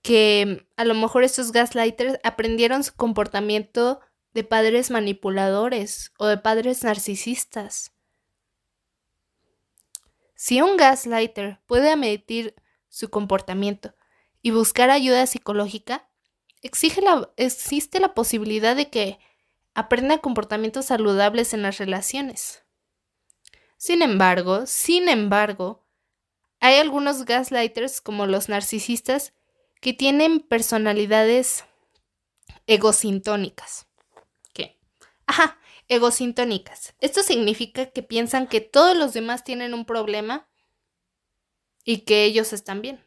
Que 0.02 0.68
a 0.76 0.86
lo 0.86 0.96
mejor 0.96 1.24
estos 1.24 1.52
gaslighters 1.52 2.20
aprendieron 2.24 2.84
su 2.84 2.96
comportamiento 2.96 4.00
de 4.34 4.44
padres 4.44 4.90
manipuladores 4.90 6.12
o 6.18 6.26
de 6.26 6.38
padres 6.38 6.84
narcisistas. 6.84 7.94
Si 10.36 10.62
un 10.62 10.76
gaslighter 10.76 11.62
puede 11.68 11.92
admitir 11.92 12.56
su 12.96 13.10
comportamiento 13.10 13.94
y 14.42 14.52
buscar 14.52 14.90
ayuda 14.90 15.28
psicológica, 15.28 16.08
existe 16.62 18.00
la 18.00 18.14
posibilidad 18.14 18.74
de 18.74 18.90
que 18.90 19.20
aprenda 19.74 20.20
comportamientos 20.20 20.86
saludables 20.86 21.54
en 21.54 21.62
las 21.62 21.78
relaciones. 21.78 22.64
Sin 23.76 24.02
embargo, 24.02 24.66
sin 24.66 25.10
embargo, 25.10 25.86
hay 26.62 26.76
algunos 26.76 27.26
gaslighters 27.26 28.00
como 28.00 28.28
los 28.28 28.48
narcisistas 28.48 29.34
que 29.82 29.92
tienen 29.92 30.40
personalidades 30.40 31.66
egosintónicas. 32.66 33.88
¿Qué? 34.54 34.80
Ajá, 35.26 35.60
egosintónicas. 35.90 36.94
Esto 37.02 37.24
significa 37.24 37.88
que 37.88 38.04
piensan 38.04 38.48
que 38.48 38.62
todos 38.62 38.96
los 38.96 39.12
demás 39.12 39.44
tienen 39.44 39.74
un 39.74 39.84
problema 39.84 40.48
y 41.86 42.00
que 42.00 42.26
ellos 42.26 42.52
están 42.52 42.82
bien. 42.82 43.06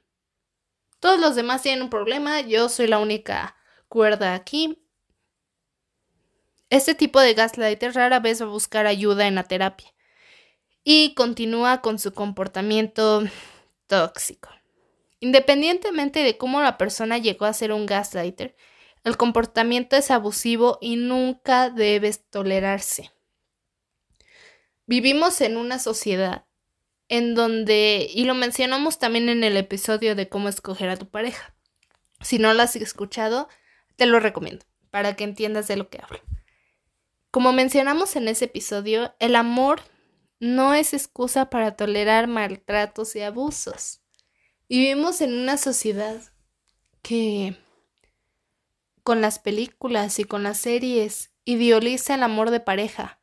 Todos 1.01 1.21
los 1.21 1.35
demás 1.35 1.62
tienen 1.62 1.83
un 1.83 1.91
problema, 1.91 2.41
yo 2.41 2.69
soy 2.71 2.87
la 2.87 2.99
única 2.99 3.57
cuerda 3.88 4.35
aquí. 4.35 4.83
Este 6.71 6.95
tipo 6.95 7.21
de 7.21 7.35
gaslighter 7.35 7.95
rara 7.95 8.21
vez 8.21 8.41
va 8.41 8.47
a 8.47 8.51
buscar 8.51 8.87
ayuda 8.87 9.27
en 9.27 9.35
la 9.35 9.45
terapia 9.45 9.93
y 10.85 11.14
continúa 11.14 11.83
con 11.83 11.99
su 11.99 12.12
comportamiento 12.12 13.25
tóxico. 13.87 14.49
Independientemente 15.21 16.23
de 16.23 16.37
cómo 16.38 16.61
la 16.61 16.79
persona 16.79 17.19
llegó 17.19 17.47
a 17.47 17.53
ser 17.53 17.73
un 17.73 17.87
gaslighter, 17.87 18.57
el 19.05 19.17
comportamiento 19.17 19.97
es 19.97 20.11
abusivo 20.11 20.79
y 20.81 20.97
nunca 20.97 21.71
debe 21.71 22.12
tolerarse. 22.31 23.11
Vivimos 24.87 25.41
en 25.41 25.57
una 25.57 25.79
sociedad 25.79 26.48
en 27.09 27.35
donde, 27.35 28.09
y 28.12 28.25
lo 28.25 28.35
mencionamos 28.35 28.99
también 28.99 29.29
en 29.29 29.44
el 29.44 29.57
episodio 29.57 30.14
de 30.14 30.29
cómo 30.29 30.49
escoger 30.49 30.90
a 30.90 30.97
tu 30.97 31.09
pareja. 31.09 31.55
Si 32.21 32.38
no 32.38 32.53
lo 32.53 32.62
has 32.62 32.77
escuchado, 32.77 33.49
te 33.97 34.07
lo 34.07 34.21
recomiendo 34.21 34.64
para 34.90 35.14
que 35.16 35.25
entiendas 35.25 35.68
de 35.68 35.77
lo 35.77 35.88
que 35.88 36.01
hablo. 36.03 36.21
Como 37.31 37.53
mencionamos 37.53 38.16
en 38.16 38.29
ese 38.29 38.47
episodio, 38.47 39.14
el 39.18 39.37
amor 39.37 39.83
no 40.40 40.75
es 40.75 40.94
excusa 40.94 41.51
para 41.51 41.77
tolerar 41.77 42.27
maltratos 42.27 43.14
y 43.16 43.21
abusos. 43.21 44.03
Vivimos 44.68 45.21
en 45.21 45.33
una 45.35 45.57
sociedad 45.57 46.23
que 47.03 47.57
con 49.03 49.21
las 49.21 49.38
películas 49.38 50.18
y 50.18 50.25
con 50.25 50.42
las 50.42 50.59
series 50.59 51.33
idealiza 51.44 52.14
el 52.14 52.23
amor 52.23 52.51
de 52.51 52.61
pareja, 52.61 53.21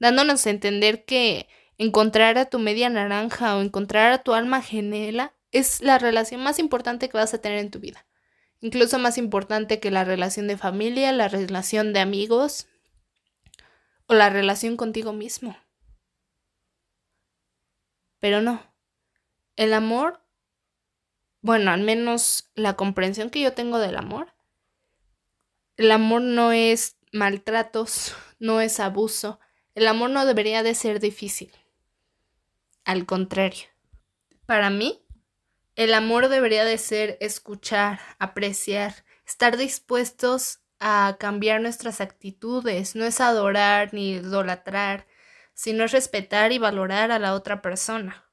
dándonos 0.00 0.46
a 0.46 0.50
entender 0.50 1.04
que 1.04 1.48
encontrar 1.78 2.36
a 2.38 2.46
tu 2.46 2.58
media 2.58 2.90
naranja 2.90 3.56
o 3.56 3.62
encontrar 3.62 4.12
a 4.12 4.22
tu 4.22 4.34
alma 4.34 4.60
gemela 4.60 5.34
es 5.52 5.80
la 5.80 5.98
relación 5.98 6.42
más 6.42 6.58
importante 6.58 7.08
que 7.08 7.16
vas 7.16 7.32
a 7.32 7.40
tener 7.40 7.58
en 7.58 7.70
tu 7.70 7.78
vida. 7.78 8.06
Incluso 8.60 8.98
más 8.98 9.18
importante 9.18 9.78
que 9.78 9.90
la 9.90 10.04
relación 10.04 10.48
de 10.48 10.58
familia, 10.58 11.12
la 11.12 11.28
relación 11.28 11.92
de 11.92 12.00
amigos 12.00 12.66
o 14.06 14.14
la 14.14 14.30
relación 14.30 14.76
contigo 14.76 15.12
mismo. 15.12 15.56
Pero 18.18 18.42
no. 18.42 18.60
El 19.54 19.72
amor, 19.72 20.20
bueno, 21.40 21.70
al 21.70 21.82
menos 21.82 22.50
la 22.54 22.74
comprensión 22.74 23.30
que 23.30 23.40
yo 23.40 23.52
tengo 23.52 23.78
del 23.78 23.96
amor, 23.96 24.34
el 25.76 25.92
amor 25.92 26.22
no 26.22 26.50
es 26.50 26.96
maltratos, 27.12 28.14
no 28.40 28.60
es 28.60 28.80
abuso. 28.80 29.38
El 29.74 29.86
amor 29.86 30.10
no 30.10 30.26
debería 30.26 30.64
de 30.64 30.74
ser 30.74 30.98
difícil. 30.98 31.52
Al 32.88 33.04
contrario, 33.04 33.66
para 34.46 34.70
mí, 34.70 35.04
el 35.76 35.92
amor 35.92 36.30
debería 36.30 36.64
de 36.64 36.78
ser 36.78 37.18
escuchar, 37.20 38.00
apreciar, 38.18 39.04
estar 39.26 39.58
dispuestos 39.58 40.60
a 40.80 41.18
cambiar 41.20 41.60
nuestras 41.60 42.00
actitudes, 42.00 42.96
no 42.96 43.04
es 43.04 43.20
adorar 43.20 43.92
ni 43.92 44.12
idolatrar, 44.12 45.06
sino 45.52 45.84
es 45.84 45.92
respetar 45.92 46.52
y 46.52 46.58
valorar 46.58 47.10
a 47.10 47.18
la 47.18 47.34
otra 47.34 47.60
persona. 47.60 48.24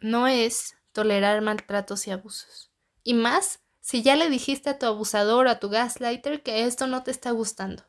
No 0.00 0.26
es 0.26 0.78
tolerar 0.92 1.42
maltratos 1.42 2.06
y 2.06 2.12
abusos. 2.12 2.72
Y 3.02 3.12
más 3.12 3.60
si 3.80 4.02
ya 4.02 4.16
le 4.16 4.30
dijiste 4.30 4.70
a 4.70 4.78
tu 4.78 4.86
abusador 4.86 5.46
o 5.46 5.50
a 5.50 5.60
tu 5.60 5.68
gaslighter 5.68 6.42
que 6.42 6.64
esto 6.64 6.86
no 6.86 7.02
te 7.02 7.10
está 7.10 7.30
gustando. 7.32 7.84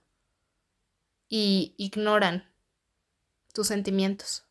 Y 1.29 1.75
ignoran 1.77 2.50
tus 3.53 3.67
sentimientos. 3.67 4.45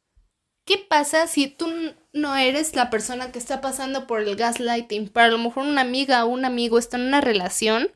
¿Qué 0.64 0.78
pasa 0.78 1.26
si 1.26 1.48
tú 1.48 1.68
no 2.12 2.36
eres 2.36 2.76
la 2.76 2.90
persona 2.90 3.32
que 3.32 3.38
está 3.38 3.60
pasando 3.60 4.06
por 4.06 4.20
el 4.20 4.36
gaslighting? 4.36 5.08
Para 5.08 5.26
a 5.26 5.30
lo 5.30 5.38
mejor 5.38 5.64
una 5.64 5.80
amiga 5.80 6.24
o 6.24 6.28
un 6.28 6.44
amigo 6.44 6.78
está 6.78 6.96
en 6.96 7.04
una 7.04 7.20
relación 7.20 7.90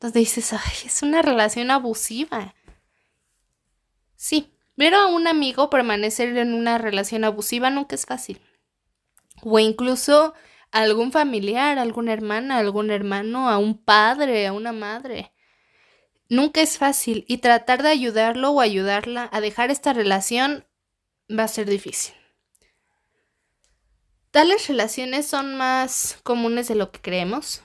donde 0.00 0.20
dices, 0.20 0.52
ay, 0.52 0.86
es 0.86 1.02
una 1.02 1.22
relación 1.22 1.70
abusiva. 1.70 2.54
Sí, 4.16 4.52
pero 4.76 4.98
a 4.98 5.06
un 5.08 5.26
amigo 5.26 5.70
permanecer 5.70 6.36
en 6.36 6.54
una 6.54 6.78
relación 6.78 7.24
abusiva 7.24 7.68
nunca 7.70 7.96
es 7.96 8.06
fácil. 8.06 8.40
O 9.42 9.58
incluso 9.58 10.34
a 10.72 10.80
algún 10.80 11.12
familiar, 11.12 11.78
a 11.78 11.82
alguna 11.82 12.12
hermana, 12.12 12.56
a 12.56 12.60
algún 12.60 12.90
hermano, 12.90 13.48
a 13.48 13.58
un 13.58 13.76
padre, 13.82 14.46
a 14.46 14.52
una 14.52 14.72
madre. 14.72 15.32
Nunca 16.30 16.62
es 16.62 16.78
fácil 16.78 17.24
y 17.26 17.38
tratar 17.38 17.82
de 17.82 17.88
ayudarlo 17.88 18.52
o 18.52 18.60
ayudarla 18.60 19.28
a 19.32 19.40
dejar 19.40 19.72
esta 19.72 19.92
relación 19.92 20.64
va 21.28 21.42
a 21.42 21.48
ser 21.48 21.68
difícil. 21.68 22.14
Tales 24.30 24.68
relaciones 24.68 25.26
son 25.26 25.56
más 25.56 26.20
comunes 26.22 26.68
de 26.68 26.76
lo 26.76 26.92
que 26.92 27.00
creemos. 27.00 27.64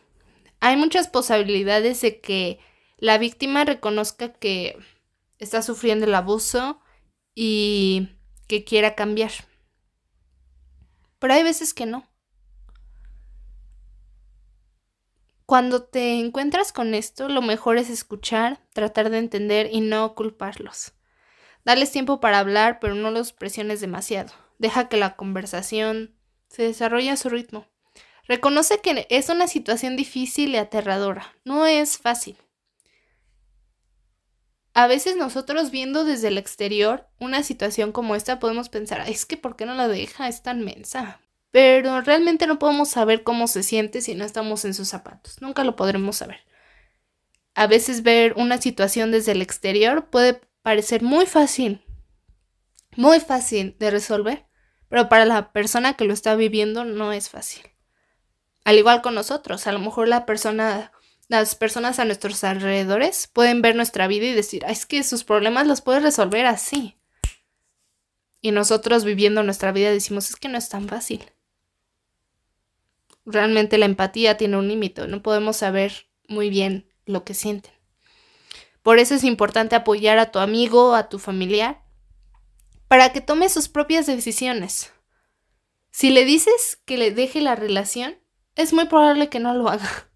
Hay 0.62 0.78
muchas 0.78 1.08
posibilidades 1.08 2.02
de 2.02 2.20
que 2.20 2.60
la 2.98 3.20
víctima 3.20 3.66
reconozca 3.66 4.34
que 4.34 4.76
está 5.38 5.62
sufriendo 5.62 6.08
el 6.08 6.16
abuso 6.16 6.80
y 7.36 8.10
que 8.48 8.64
quiera 8.64 8.96
cambiar. 8.96 9.32
Pero 11.20 11.36
hay 11.36 11.44
veces 11.44 11.76
que 11.76 11.86
no. 11.86 12.10
Cuando 15.46 15.84
te 15.84 16.20
encuentras 16.20 16.72
con 16.72 16.96
esto, 16.96 17.30
lo 17.30 17.44
mejor 17.44 17.78
es 17.78 17.92
escuchar, 17.92 18.66
tratar 18.74 19.12
de 19.12 19.20
entender 19.20 19.70
y 19.72 19.82
no 19.82 20.16
culparlos. 20.16 20.94
Dales 21.64 21.92
tiempo 21.92 22.20
para 22.20 22.40
hablar, 22.40 22.80
pero 22.80 22.96
no 22.96 23.12
los 23.12 23.32
presiones 23.32 23.80
demasiado. 23.80 24.34
Deja 24.58 24.90
que 24.90 24.98
la 24.98 25.16
conversación 25.16 26.16
se 26.48 26.64
desarrolle 26.64 27.12
a 27.12 27.18
su 27.18 27.30
ritmo. 27.30 27.68
Reconoce 28.28 28.80
que 28.82 29.06
es 29.12 29.30
una 29.30 29.48
situación 29.48 29.96
difícil 29.96 30.56
y 30.56 30.58
aterradora. 30.58 31.36
No 31.44 31.68
es 31.68 32.00
fácil. 32.00 32.38
A 34.74 34.88
veces 34.88 35.16
nosotros 35.16 35.70
viendo 35.70 36.06
desde 36.06 36.30
el 36.30 36.40
exterior 36.40 37.08
una 37.20 37.44
situación 37.44 37.92
como 37.92 38.16
esta 38.16 38.40
podemos 38.40 38.70
pensar, 38.70 39.08
es 39.08 39.26
que 39.28 39.38
¿por 39.38 39.56
qué 39.56 39.68
no 39.68 39.76
la 39.76 39.88
deja? 39.88 40.28
Es 40.28 40.42
tan 40.42 40.66
mensa 40.66 41.22
pero 41.56 42.02
realmente 42.02 42.48
no 42.48 42.60
podemos 42.60 42.90
saber 42.90 43.24
cómo 43.24 43.48
se 43.48 43.64
siente 43.64 44.02
si 44.02 44.14
no 44.14 44.26
estamos 44.26 44.66
en 44.66 44.74
sus 44.74 44.90
zapatos. 44.90 45.42
Nunca 45.42 45.64
lo 45.64 45.78
podremos 45.78 46.18
saber. 46.18 46.42
A 47.54 47.66
veces 47.66 48.04
ver 48.04 48.34
una 48.36 48.62
situación 48.62 49.10
desde 49.10 49.32
el 49.32 49.42
exterior 49.42 50.10
puede 50.10 50.42
parecer 50.64 51.02
muy 51.02 51.26
fácil, 51.26 51.82
muy 52.98 53.22
fácil 53.22 53.78
de 53.80 53.90
resolver, 53.90 54.46
pero 54.90 55.08
para 55.08 55.24
la 55.24 55.54
persona 55.54 55.94
que 55.94 56.04
lo 56.04 56.12
está 56.12 56.36
viviendo 56.36 56.84
no 56.84 57.14
es 57.14 57.30
fácil. 57.30 57.64
Al 58.66 58.78
igual 58.78 59.02
con 59.02 59.16
nosotros, 59.16 59.66
a 59.66 59.72
lo 59.72 59.80
mejor 59.80 60.10
la 60.10 60.26
persona 60.26 60.92
las 61.30 61.56
personas 61.56 62.00
a 62.00 62.06
nuestros 62.06 62.44
alrededores 62.44 63.28
pueden 63.28 63.62
ver 63.62 63.78
nuestra 63.78 64.08
vida 64.08 64.26
y 64.26 64.34
decir, 64.34 64.66
es 64.68 64.86
que 64.86 65.04
sus 65.04 65.24
problemas 65.24 65.68
los 65.68 65.80
puedes 65.80 66.04
resolver 66.04 66.48
así. 66.48 66.98
Y 68.42 68.52
nosotros 68.52 69.06
viviendo 69.06 69.42
nuestra 69.42 69.72
vida 69.72 69.90
decimos, 69.90 70.30
es 70.30 70.36
que 70.36 70.50
no 70.50 70.58
es 70.58 70.68
tan 70.68 70.90
fácil. 70.90 71.32
Realmente 73.26 73.78
la 73.78 73.86
empatía 73.86 74.38
tiene 74.38 74.58
un 74.58 74.68
límite, 74.68 75.08
no 75.08 75.22
podemos 75.22 75.58
saber 75.58 76.08
muy 76.28 76.50
bien 76.50 76.88
lo 77.06 77.24
que 77.24 77.34
sienten. 77.34 77.74
Por 78.84 79.00
eso 79.00 79.16
es 79.16 79.24
importante 79.24 79.76
apoyar 79.76 80.20
a 80.20 80.32
tu 80.32 80.40
amigo, 80.40 80.94
a 80.94 81.10
tu 81.10 81.18
familiar, 81.18 81.82
para 82.88 83.12
que 83.12 83.22
tome 83.22 83.50
sus 83.50 83.68
propias 83.68 84.06
decisiones. 84.06 84.94
Si 85.92 86.12
le 86.12 86.24
dices 86.24 86.80
que 86.86 86.98
le 86.98 87.12
deje 87.12 87.42
la 87.42 87.56
relación, 87.56 88.16
es 88.56 88.74
muy 88.74 88.86
probable 88.86 89.30
que 89.30 89.40
no 89.40 89.54
lo 89.54 89.70
haga 89.70 89.90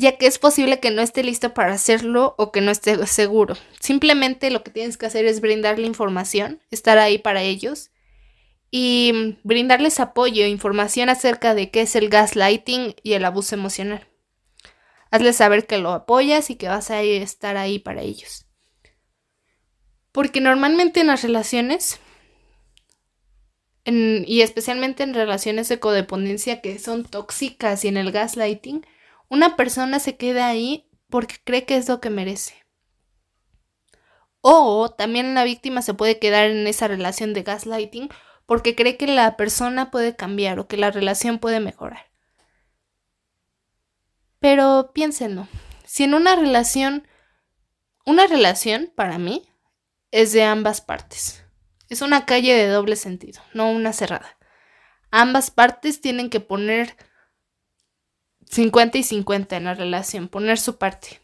ya 0.00 0.16
que 0.16 0.26
es 0.26 0.38
posible 0.38 0.80
que 0.80 0.90
no 0.90 1.02
esté 1.02 1.22
listo 1.22 1.52
para 1.52 1.74
hacerlo 1.74 2.34
o 2.38 2.50
que 2.52 2.62
no 2.62 2.70
esté 2.70 3.06
seguro. 3.06 3.54
Simplemente 3.80 4.50
lo 4.50 4.64
que 4.64 4.70
tienes 4.70 4.96
que 4.96 5.06
hacer 5.06 5.26
es 5.26 5.40
brindarle 5.40 5.86
información, 5.86 6.62
estar 6.70 6.98
ahí 6.98 7.18
para 7.18 7.42
ellos 7.42 7.90
y 8.70 9.36
brindarles 9.42 9.98
apoyo, 10.00 10.44
e 10.44 10.48
información 10.48 11.08
acerca 11.08 11.54
de 11.54 11.70
qué 11.70 11.82
es 11.82 11.96
el 11.96 12.08
gaslighting 12.08 12.94
y 13.02 13.14
el 13.14 13.24
abuso 13.24 13.54
emocional. 13.54 14.06
Hazles 15.10 15.36
saber 15.36 15.66
que 15.66 15.78
lo 15.78 15.90
apoyas 15.92 16.50
y 16.50 16.56
que 16.56 16.68
vas 16.68 16.90
a 16.90 17.02
estar 17.02 17.56
ahí 17.56 17.80
para 17.80 18.02
ellos. 18.02 18.46
Porque 20.12 20.40
normalmente 20.40 21.00
en 21.00 21.08
las 21.08 21.22
relaciones, 21.22 21.98
y 23.84 24.42
especialmente 24.42 25.02
en 25.02 25.14
relaciones 25.14 25.68
de 25.68 25.80
codependencia 25.80 26.60
que 26.60 26.78
son 26.78 27.04
tóxicas 27.04 27.84
y 27.84 27.88
en 27.88 27.96
el 27.96 28.12
gaslighting, 28.12 28.86
una 29.28 29.56
persona 29.56 29.98
se 29.98 30.16
queda 30.16 30.46
ahí 30.46 30.88
porque 31.08 31.36
cree 31.42 31.64
que 31.64 31.76
es 31.76 31.88
lo 31.88 32.00
que 32.00 32.10
merece. 32.10 32.54
O 34.42 34.90
también 34.90 35.34
la 35.34 35.44
víctima 35.44 35.82
se 35.82 35.94
puede 35.94 36.18
quedar 36.18 36.50
en 36.50 36.66
esa 36.66 36.86
relación 36.86 37.34
de 37.34 37.42
gaslighting 37.42 38.08
porque 38.50 38.74
cree 38.74 38.96
que 38.96 39.06
la 39.06 39.36
persona 39.36 39.92
puede 39.92 40.16
cambiar 40.16 40.58
o 40.58 40.66
que 40.66 40.76
la 40.76 40.90
relación 40.90 41.38
puede 41.38 41.60
mejorar. 41.60 42.10
Pero 44.40 44.90
piénsenlo, 44.92 45.46
si 45.84 46.02
en 46.02 46.14
una 46.14 46.34
relación, 46.34 47.06
una 48.04 48.26
relación 48.26 48.90
para 48.96 49.18
mí 49.18 49.48
es 50.10 50.32
de 50.32 50.42
ambas 50.42 50.80
partes. 50.80 51.44
Es 51.88 52.02
una 52.02 52.26
calle 52.26 52.52
de 52.52 52.66
doble 52.66 52.96
sentido, 52.96 53.40
no 53.54 53.70
una 53.70 53.92
cerrada. 53.92 54.36
Ambas 55.12 55.52
partes 55.52 56.00
tienen 56.00 56.28
que 56.28 56.40
poner 56.40 56.96
50 58.46 58.98
y 58.98 59.04
50 59.04 59.58
en 59.58 59.64
la 59.64 59.74
relación, 59.74 60.26
poner 60.26 60.58
su 60.58 60.76
parte. 60.76 61.20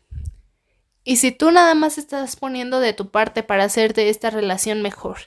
Y 1.02 1.16
si 1.16 1.32
tú 1.32 1.50
nada 1.50 1.74
más 1.74 1.98
estás 1.98 2.36
poniendo 2.36 2.78
de 2.78 2.92
tu 2.92 3.10
parte 3.10 3.42
para 3.42 3.64
hacer 3.64 3.94
de 3.94 4.10
esta 4.10 4.30
relación 4.30 4.80
mejor 4.80 5.18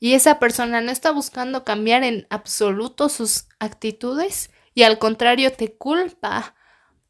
y 0.00 0.14
esa 0.14 0.38
persona 0.38 0.80
no 0.80 0.90
está 0.90 1.10
buscando 1.10 1.64
cambiar 1.64 2.04
en 2.04 2.26
absoluto 2.30 3.08
sus 3.08 3.46
actitudes 3.58 4.50
y 4.74 4.84
al 4.84 4.98
contrario 4.98 5.52
te 5.52 5.76
culpa 5.76 6.54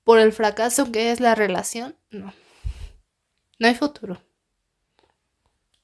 por 0.04 0.18
el 0.18 0.32
fracaso 0.32 0.90
que 0.90 1.12
es 1.12 1.20
la 1.20 1.34
relación, 1.34 1.96
no. 2.10 2.32
No 3.58 3.68
hay 3.68 3.74
futuro. 3.74 4.22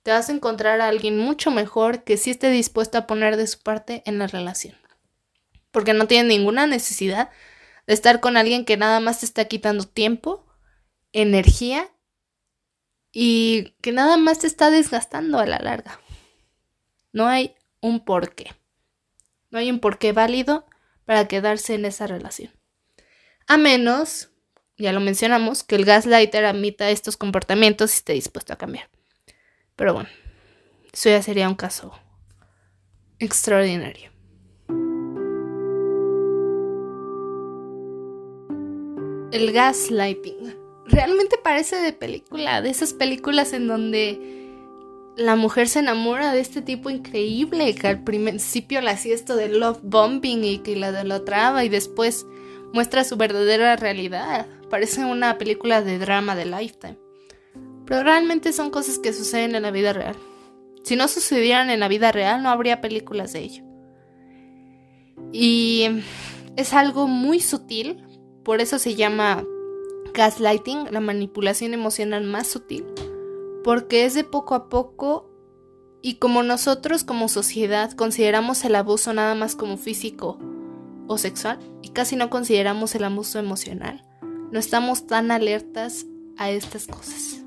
Te 0.02 0.12
vas 0.12 0.28
a 0.28 0.32
encontrar 0.32 0.80
a 0.80 0.88
alguien 0.88 1.18
mucho 1.18 1.50
mejor 1.50 2.04
que 2.04 2.16
sí 2.16 2.30
esté 2.30 2.50
dispuesto 2.50 2.98
a 2.98 3.06
poner 3.06 3.36
de 3.36 3.46
su 3.46 3.60
parte 3.60 4.02
en 4.06 4.18
la 4.18 4.26
relación. 4.26 4.76
Porque 5.70 5.92
no 5.92 6.06
tiene 6.06 6.28
ninguna 6.28 6.66
necesidad 6.66 7.30
de 7.86 7.94
estar 7.94 8.20
con 8.20 8.36
alguien 8.36 8.64
que 8.64 8.76
nada 8.76 9.00
más 9.00 9.20
te 9.20 9.26
está 9.26 9.46
quitando 9.46 9.84
tiempo, 9.84 10.46
energía 11.12 11.90
y 13.12 13.74
que 13.80 13.92
nada 13.92 14.16
más 14.16 14.40
te 14.40 14.46
está 14.46 14.70
desgastando 14.70 15.38
a 15.38 15.46
la 15.46 15.58
larga. 15.58 16.00
No 17.14 17.26
hay 17.26 17.54
un 17.80 18.04
porqué. 18.04 18.52
No 19.50 19.58
hay 19.58 19.70
un 19.70 19.80
porqué 19.80 20.12
válido 20.12 20.66
para 21.06 21.26
quedarse 21.26 21.74
en 21.74 21.86
esa 21.86 22.06
relación. 22.06 22.52
A 23.46 23.56
menos, 23.56 24.28
ya 24.76 24.92
lo 24.92 25.00
mencionamos, 25.00 25.64
que 25.64 25.76
el 25.76 25.86
gaslighter 25.86 26.44
admita 26.44 26.90
estos 26.90 27.16
comportamientos 27.16 27.92
y 27.92 27.96
esté 27.96 28.12
dispuesto 28.12 28.52
a 28.52 28.56
cambiar. 28.56 28.90
Pero 29.76 29.94
bueno, 29.94 30.10
eso 30.92 31.08
ya 31.08 31.22
sería 31.22 31.48
un 31.48 31.54
caso 31.54 31.98
extraordinario. 33.18 34.14
el 39.34 39.52
gaslighting. 39.52 40.56
Realmente 40.86 41.36
parece 41.42 41.76
de 41.76 41.92
película, 41.92 42.62
de 42.62 42.70
esas 42.70 42.92
películas 42.92 43.52
en 43.52 43.66
donde 43.66 44.43
la 45.16 45.36
mujer 45.36 45.68
se 45.68 45.78
enamora 45.78 46.32
de 46.32 46.40
este 46.40 46.60
tipo 46.62 46.90
increíble 46.90 47.74
que 47.74 47.86
al 47.86 48.02
principio 48.02 48.80
le 48.80 48.90
hacía 48.90 49.14
esto 49.14 49.36
de 49.36 49.48
love 49.48 49.78
bombing 49.82 50.44
y 50.44 50.58
que 50.58 50.76
la 50.76 51.24
traba 51.24 51.64
y 51.64 51.68
después 51.68 52.26
muestra 52.72 53.04
su 53.04 53.16
verdadera 53.16 53.76
realidad. 53.76 54.46
Parece 54.70 55.04
una 55.04 55.38
película 55.38 55.82
de 55.82 55.98
drama 55.98 56.34
de 56.34 56.46
Lifetime. 56.46 56.98
Pero 57.86 58.02
realmente 58.02 58.52
son 58.52 58.70
cosas 58.70 58.98
que 58.98 59.12
suceden 59.12 59.54
en 59.54 59.62
la 59.62 59.70
vida 59.70 59.92
real. 59.92 60.16
Si 60.82 60.96
no 60.96 61.06
sucedieran 61.06 61.70
en 61.70 61.80
la 61.80 61.88
vida 61.88 62.12
real, 62.12 62.42
no 62.42 62.50
habría 62.50 62.80
películas 62.80 63.32
de 63.32 63.40
ello. 63.40 63.64
Y 65.32 65.88
es 66.56 66.72
algo 66.72 67.06
muy 67.06 67.40
sutil, 67.40 68.04
por 68.44 68.60
eso 68.60 68.78
se 68.78 68.94
llama 68.94 69.44
gaslighting, 70.12 70.92
la 70.92 71.00
manipulación 71.00 71.74
emocional 71.74 72.24
más 72.24 72.46
sutil, 72.46 72.84
porque 73.64 74.04
es 74.04 74.14
de 74.14 74.22
poco 74.22 74.54
a 74.54 74.68
poco 74.68 75.30
y 76.02 76.16
como 76.16 76.42
nosotros 76.42 77.02
como 77.02 77.28
sociedad 77.28 77.90
consideramos 77.92 78.64
el 78.64 78.76
abuso 78.76 79.12
nada 79.12 79.34
más 79.34 79.56
como 79.56 79.78
físico 79.78 80.38
o 81.08 81.18
sexual 81.18 81.58
y 81.82 81.88
casi 81.88 82.14
no 82.14 82.30
consideramos 82.30 82.94
el 82.94 83.04
abuso 83.04 83.38
emocional, 83.40 84.04
no 84.52 84.58
estamos 84.58 85.06
tan 85.06 85.30
alertas 85.30 86.06
a 86.36 86.50
estas 86.50 86.86
cosas. 86.86 87.40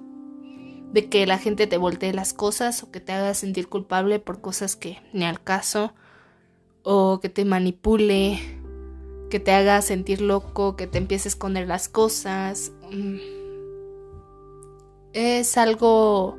De 0.91 1.07
que 1.09 1.27
la 1.27 1.37
gente 1.37 1.67
te 1.67 1.77
voltee 1.77 2.13
las 2.13 2.33
cosas 2.33 2.81
o 2.81 2.91
que 2.91 2.99
te 2.99 3.11
haga 3.11 3.33
sentir 3.33 3.67
culpable 3.67 4.19
por 4.19 4.41
cosas 4.41 4.75
que 4.75 4.99
ni 5.13 5.25
al 5.25 5.43
caso 5.43 5.93
o 6.81 7.19
que 7.21 7.29
te 7.29 7.45
manipule 7.45 8.39
que 9.29 9.39
te 9.39 9.51
haga 9.51 9.81
sentir 9.81 10.21
loco, 10.21 10.75
que 10.75 10.87
te 10.87 10.97
empiece 10.97 11.27
a 11.27 11.31
esconder 11.31 11.67
las 11.67 11.89
cosas. 11.89 12.71
Es 15.19 15.57
algo 15.57 16.37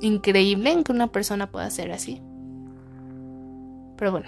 increíble 0.00 0.72
en 0.72 0.82
que 0.82 0.90
una 0.90 1.06
persona 1.12 1.52
pueda 1.52 1.70
ser 1.70 1.92
así. 1.92 2.20
Pero 3.96 4.10
bueno, 4.10 4.26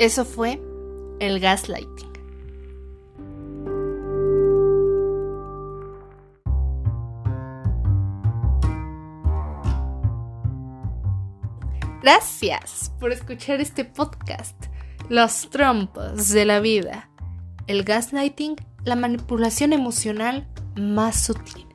eso 0.00 0.24
fue 0.24 0.60
el 1.20 1.38
gaslighting. 1.38 2.12
Gracias 12.02 12.92
por 12.98 13.12
escuchar 13.12 13.60
este 13.60 13.84
podcast 13.84 14.66
los 15.08 15.48
trompos 15.48 16.30
de 16.30 16.44
la 16.44 16.58
vida, 16.58 17.08
el 17.68 17.84
gaslighting, 17.84 18.56
la 18.84 18.96
manipulación 18.96 19.72
emocional 19.72 20.48
más 20.76 21.24
sutil. 21.24 21.66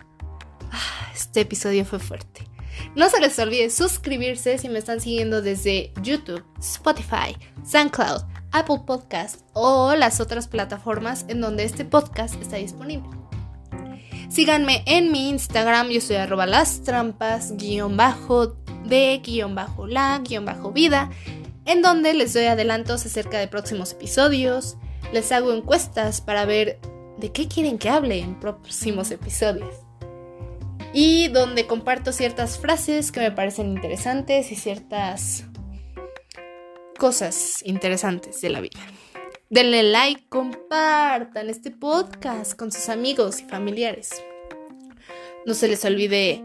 Ah, 0.72 1.12
este 1.14 1.42
episodio 1.42 1.86
fue 1.86 2.00
fuerte. 2.00 2.48
No 2.96 3.10
se 3.10 3.20
les 3.20 3.38
olvide 3.40 3.70
suscribirse 3.70 4.58
si 4.58 4.70
me 4.70 4.80
están 4.80 5.02
siguiendo 5.02 5.42
desde 5.42 5.92
YouTube, 6.02 6.44
Spotify, 6.60 7.36
SoundCloud, 7.64 8.24
Apple 8.52 8.82
Podcast 8.86 9.42
o 9.54 9.96
las 9.96 10.20
otras 10.20 10.48
plataformas 10.48 11.26
en 11.28 11.42
donde 11.42 11.66
este 11.66 11.86
podcast 11.86 12.36
está 12.42 12.58
disponible. 12.58 13.10
Síganme 14.30 14.84
en 14.86 15.12
mi 15.12 15.30
Instagram, 15.30 15.90
yo 15.90 16.02
soy 16.02 16.18
arroba 16.18 16.46
las 16.46 16.84
trampas, 16.84 17.58
guion 17.58 17.98
bajo, 17.98 18.56
de 18.86 19.20
guion 19.24 19.56
bajo 19.56 19.88
la, 19.88 20.20
guion 20.24 20.46
bajo 20.46 20.72
vida 20.72 21.10
en 21.70 21.84
donde 21.84 22.16
les 22.16 22.34
doy 22.34 22.46
adelantos 22.46 23.06
acerca 23.06 23.38
de 23.38 23.48
próximos 23.48 23.92
episodios, 23.92 24.78
les 25.14 25.32
hago 25.32 25.54
encuestas 25.54 26.20
para 26.20 26.46
ver 26.46 26.80
de 27.20 27.32
qué 27.32 27.48
quieren 27.48 27.78
que 27.78 27.90
hable 27.90 28.20
en 28.20 28.40
próximos 28.40 29.12
episodios. 29.12 29.74
Y 30.94 31.28
donde 31.28 31.68
comparto 31.68 32.12
ciertas 32.12 32.58
frases 32.58 33.12
que 33.12 33.20
me 33.20 33.32
parecen 33.32 33.68
interesantes 33.68 34.52
y 34.52 34.56
ciertas 34.56 35.46
cosas 36.98 37.62
interesantes 37.64 38.42
de 38.42 38.50
la 38.50 38.62
vida. 38.62 38.80
Denle 39.50 39.84
like, 39.84 40.28
compartan 40.30 41.50
este 41.50 41.72
podcast 41.72 42.56
con 42.56 42.72
sus 42.72 42.90
amigos 42.90 43.40
y 43.42 43.46
familiares. 43.46 44.10
No 45.46 45.54
se 45.54 45.68
les 45.68 45.84
olvide 45.86 46.44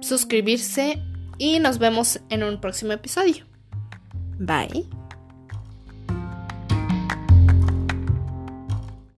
suscribirse 0.00 1.02
y 1.38 1.58
nos 1.58 1.78
vemos 1.78 2.20
en 2.28 2.44
un 2.44 2.60
próximo 2.60 2.92
episodio. 2.92 3.46
Bye. 4.38 5.03